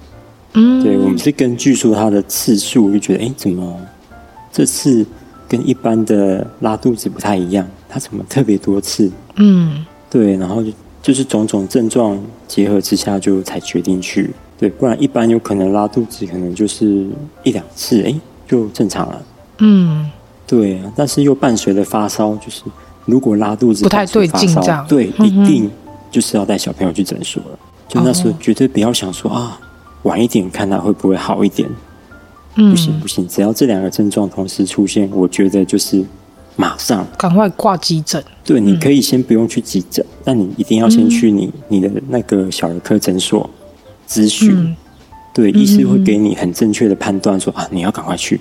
[0.53, 3.79] 嗯，对，我们是根据说他的次数，就觉得哎，怎么
[4.51, 5.05] 这次
[5.47, 9.11] 跟一般的拉肚子不太一样，它怎么特别多次？
[9.35, 10.71] 嗯，对，然后就
[11.01, 14.33] 就是种种症状结合之下，就才决定去。
[14.57, 17.07] 对，不然一般有可能拉肚子，可能就是
[17.43, 19.21] 一两次，哎，就正常了。
[19.59, 20.09] 嗯，
[20.47, 22.63] 对，但是又伴随着发烧，就是
[23.07, 25.67] 如果拉肚子不太对劲，这样对，一定
[26.11, 27.57] 就是要带小朋友去诊所了。
[27.87, 29.59] 就那时候绝对不要想说啊，
[30.03, 31.67] 晚一点看他会不会好一点。
[32.55, 36.03] 嗯，不行不行，只要这两个症状同时出现，我觉得就是
[36.55, 38.23] 马上赶快挂急诊。
[38.43, 43.49] 对，你可以先不用去急诊，但你一定要先去你你的那个小儿科诊所。
[44.09, 44.75] 咨询，嗯、
[45.33, 48.39] 对，医师会给你很正确的判断说，啊，你要赶快去，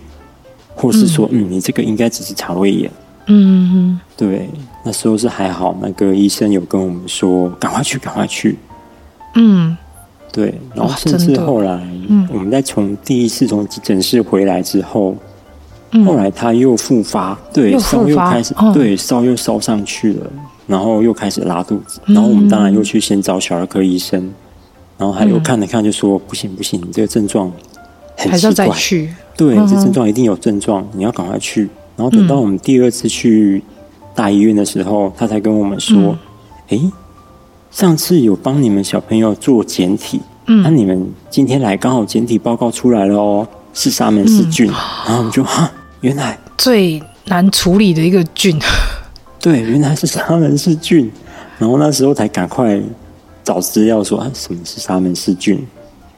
[0.76, 2.88] 或是说，嗯，嗯，你这个应该只是肠胃炎。
[3.26, 4.48] 嗯哼，对，
[4.84, 8.56] 那时候是还好，那个医生有跟我们说，赶快去，赶快去。
[9.34, 9.76] 嗯，
[10.32, 15.16] 对，然后甚至后来，嗯、我们在从第一次从急诊室回来之后，
[15.90, 20.30] 嗯、后来他又复发，对，烧又开始，哦、对，烧又烧上去了，
[20.66, 24.32] 然后又开始拉肚子，然后我们当然又去先找小儿科医生。
[24.98, 27.52] 然后还有看了看，就说、嗯、不行不行，你这个症状
[28.16, 29.14] 很奇怪，还是要再去。
[29.36, 31.68] 对，嗯、这症状一定有症状，你要赶快去。
[31.96, 33.62] 然后等到我们第二次去
[34.14, 36.16] 大医院的时候，嗯、他才跟我们说
[36.68, 36.92] ：“哎、嗯，
[37.70, 44.66] 上次有帮你们小朋友做检体，那、嗯啊、你们今天来刚好检体报告出来了哦，是沙门氏菌。
[44.70, 44.74] 嗯”
[45.06, 45.70] 然后我们就哈，
[46.02, 48.58] 原来最难处理的一个菌，
[49.40, 51.10] 对，原来是沙门氏菌。
[51.58, 52.80] 然后那时候才赶快。
[53.46, 55.64] 找资料说啊，什么是沙门氏菌？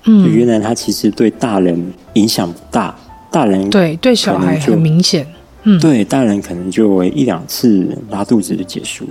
[0.05, 2.97] 嗯，原来它其实对大人影响不大，
[3.31, 5.27] 大人对对小孩很明显，
[5.65, 9.11] 嗯，对大人可能就一两次拉肚子就结束了。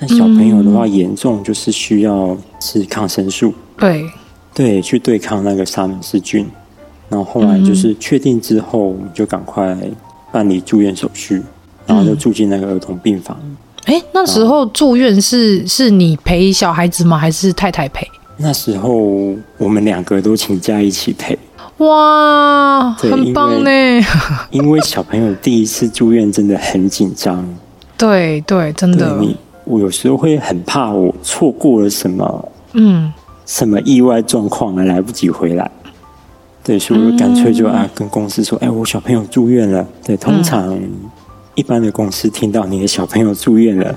[0.00, 4.04] 那小朋友的话，严重就是需要吃抗生素，对
[4.54, 6.46] 对，去对抗那个沙门氏菌。
[7.08, 9.76] 然后后来就是确定之后，我们就赶快
[10.30, 11.42] 办理住院手续，
[11.86, 13.36] 然后就住进那个儿童病房。
[13.86, 17.16] 哎，那时候住院是是你陪小孩子吗？
[17.16, 18.06] 还是太太陪？
[18.36, 18.94] 那时候
[19.56, 21.36] 我们两个都请假一起陪。
[21.78, 23.70] 哇，很棒呢！
[24.50, 27.44] 因为小朋友第一次住院真的很紧张。
[27.96, 29.16] 对对，真的。
[29.20, 33.12] 你我有时候会很怕我错过了什么，嗯，
[33.46, 35.70] 什么意外状况而来不及回来。
[36.64, 39.86] 对，所以我干脆就啊跟公司说，哎，我小朋友住院了。
[40.04, 40.68] 对，通常。
[40.74, 40.90] 嗯
[41.54, 43.92] 一般的公司听到你的小朋友住院了，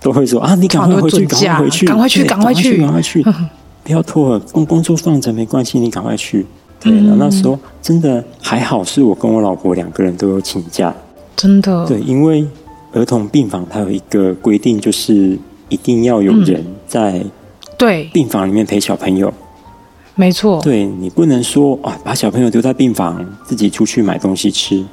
[0.00, 3.22] 都会说啊，你赶快回去，赶快回去，赶快去，赶快去，赶快去，
[3.84, 6.46] 不要拖了，工工作放着没关系，你赶快去。
[6.80, 10.94] 对，然后那时候真的还好，是我跟我老婆两个人都有请假，
[11.34, 11.86] 真的。
[11.86, 12.46] 对，因为
[12.92, 17.24] 儿童病房它有一个规定，就是一定要有人在
[17.76, 19.32] 对病房里面陪小朋友，
[20.14, 20.60] 没错。
[20.62, 24.84] 对，你不能说啊，把小朋友丢在病房，自己出去买东西吃。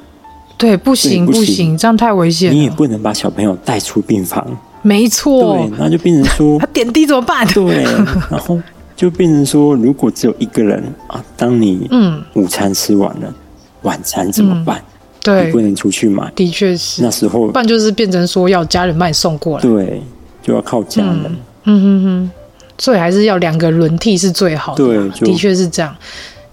[0.56, 2.52] 对，不行不行，不行，这样太危险。
[2.52, 4.46] 你也不能把小朋友带出病房。
[4.82, 5.56] 没错。
[5.56, 7.46] 对，那就变成说 他点滴怎么办？
[7.48, 7.82] 对，
[8.30, 8.58] 然后
[8.96, 13.34] 就变成说，如果只有一个人啊，当你嗯午餐吃完了，嗯、
[13.82, 14.82] 晚餐怎么办？
[15.22, 16.30] 对，你不能出去买。
[16.36, 17.02] 的确是。
[17.02, 19.62] 那时候，不然就是变成说要家人帮你送过来。
[19.62, 20.02] 对，
[20.42, 21.24] 就要靠家人。
[21.24, 21.36] 嗯
[21.66, 22.30] 嗯哼哼，
[22.78, 24.84] 所以还是要两个轮替是最好的。
[24.84, 25.96] 对，的确是这样。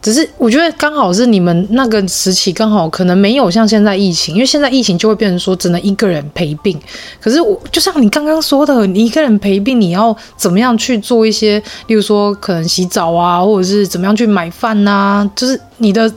[0.02, 6.76] 只是我觉得刚好是你们那个时期刚好可能没有像现在疫情，因为现在疫情就会变成说只能一个人陪病。
[7.20, 16.12] 可是我就像你刚刚说的，你一个人陪病，你要怎么样去做一些，例如说可能洗澡啊，或者是怎么样去买饭啊，就是你的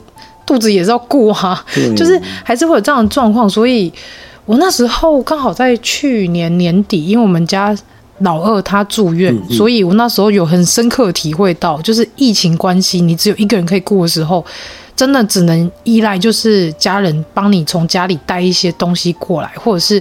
[0.46, 3.48] 肚子也是要顾啊，对 就是还是会有这样的状况。
[3.50, 3.92] 所以
[4.46, 7.76] 我那时候刚好在去年年底，因为我们家。
[8.20, 14.44] 老二他住院，嗯嗯、所以我那时候有很深刻体会到，就是疫情关系，你只有一个人可以顾的时候，
[14.94, 20.00] 真的只能依赖就是家人帮你从家里带一些东西过来，或者是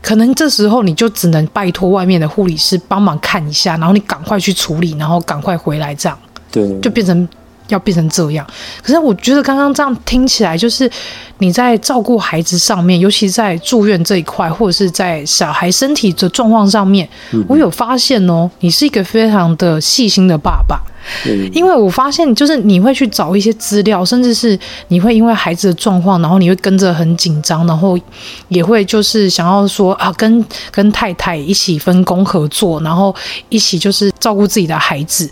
[0.00, 6.18] 可能这时候你就只能拜托外面的护理师帮忙看一下，然后你赶快去处理，然后赶快回来，这样
[6.52, 7.28] 对，就变成。
[7.68, 8.46] 要变成这样，
[8.82, 10.90] 可是我觉得刚刚这样听起来，就是
[11.38, 20.80] 你在照顾孩子上面，尤其在住院这一块，或者是在小孩身体的状况上面，嗯、我有发现哦，你是一个非常的细心的爸爸。
[21.26, 24.58] 嗯、因为我发现，就是你会去找一些资料，甚至是
[24.88, 27.98] 你会因为孩子的状况，然后你会跟着很紧张，然后
[28.48, 33.14] 也会就是想要说啊，跟跟太太一起分工合作，然后
[33.48, 35.30] 一起就是照顾自己的孩子。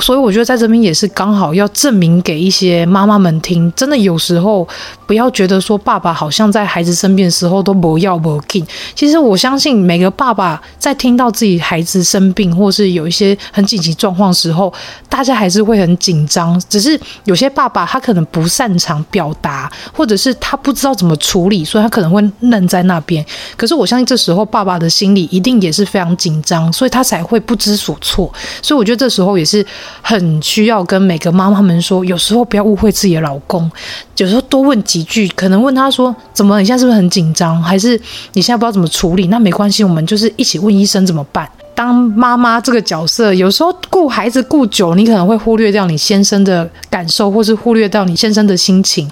[0.00, 4.66] 所以我觉得在这边也是刚好要证明给一些妈妈们听，真的有时候
[5.06, 8.64] 不要觉得说爸爸好像在孩子生病的时候都不要不紧。
[8.94, 14.72] 其实我相信每个爸爸在听到自己孩子生病或是有一些很紧急状况时候，
[15.08, 16.60] 大家还是会很紧张。
[16.68, 23.24] 只是有些爸爸他可能不擅长表达，或者是他不知道怎么处理，所以他可能会愣在那边。
[23.56, 28.32] 可是我相信这时候爸爸的心里一定也是非常紧张，所以他才会不知所措。
[28.62, 29.66] 所以我觉得这时候也是。
[30.02, 33.70] 很需要跟每个妈妈们说，有时候不要误会自己的老公，
[34.16, 36.58] 有时候多问几句，可能问他说：“怎么？
[36.58, 37.62] 你现在是不是很紧张？
[37.62, 38.00] 还是
[38.32, 41.48] 你现在不知道怎么处理？”那没关系，我们就是一起问医生怎么办。
[41.78, 49.08] 当妈妈这个角色，有时候顾孩子顾久，你可能会忽略掉你先生的感受，或是忽略掉你先生的心情。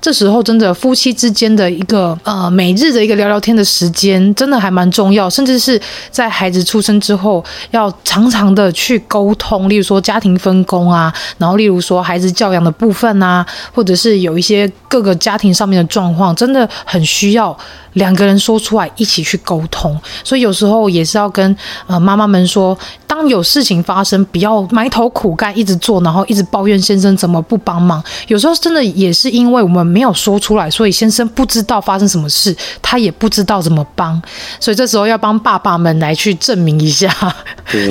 [0.00, 5.28] 这时候，真的夫妻之间的一个呃每日的一个聊聊天的时间，真的还蛮重要。
[5.28, 5.78] 甚至是
[6.10, 13.44] 在孩子出生之后，要常常的去沟通，例如说家庭分工啊，然后例如说孩子教养的部分啊，
[13.74, 17.54] 或者是有一些各个家庭上面的状况，真的很需要。
[17.96, 22.76] 两个人说出来，一起去沟通，所以有时候也是要跟呃妈妈们说，
[23.06, 28.02] 当有事情发生，不要埋头苦干，一直做，然后一直抱怨先生怎么不帮忙。
[28.28, 34.20] 有时候真的也是因为我们没有说出来，所以先生不知道发生什么事，他也不知道怎么帮。
[34.60, 37.10] 所以这时候要帮爸爸们来去证明一下。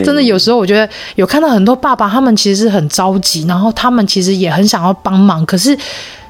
[0.03, 5.75] 真的有时候我觉得有看到很多爸爸，他们其实是很着急，然后他们其实也很想要帮忙，可是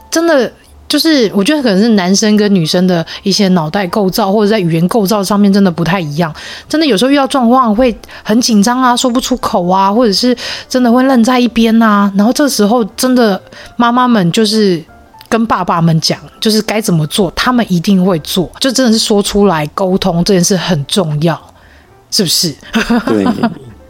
[0.10, 0.50] 真的。
[0.96, 6.34] 就是我觉得可能是男生跟女生的一些脑袋构造，或者在语言构造上面真的不太一样。
[6.70, 7.94] 真的有时候遇到状况会
[8.24, 10.34] 很紧张啊，说不出口啊，或者是
[10.70, 12.10] 真的会愣在一边啊。
[12.16, 13.42] 然后这时候真的
[13.76, 14.82] 妈妈们就是
[15.28, 18.50] 跟爸爸们讲，就是该怎么做，他们一定会做。
[18.62, 21.38] 就真的是说出来沟通这件事很重要，
[22.10, 22.56] 是不是？
[23.06, 23.26] 对。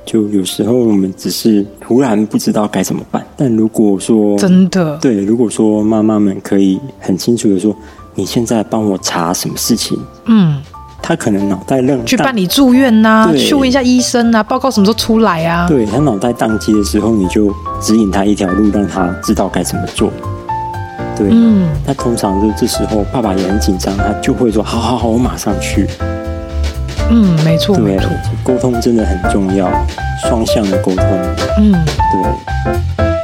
[0.06, 7.76] 就有时候我们只是突然不知道该怎么办，但如果说真的对，如果说妈妈们可以很清楚的说，
[8.14, 10.62] 你现在帮我查什么事情，嗯，
[11.02, 15.68] 他可能脑袋愣，去办理住院呐、啊，去问一下医生啊，报告什么时候出来啊？
[15.68, 17.52] 对，他脑袋宕机的时候，你就
[17.82, 20.12] 指引他一条路，让他知道该怎么做。
[21.18, 25.88] 对，嗯，那通常就这时候爸爸也很紧张，他就会说，好好好，我马上去。
[27.10, 28.10] 嗯，没错，对，没错，
[28.44, 29.70] 沟通真的很重要，
[30.28, 31.06] 双向的沟通。
[31.58, 33.15] 嗯，对。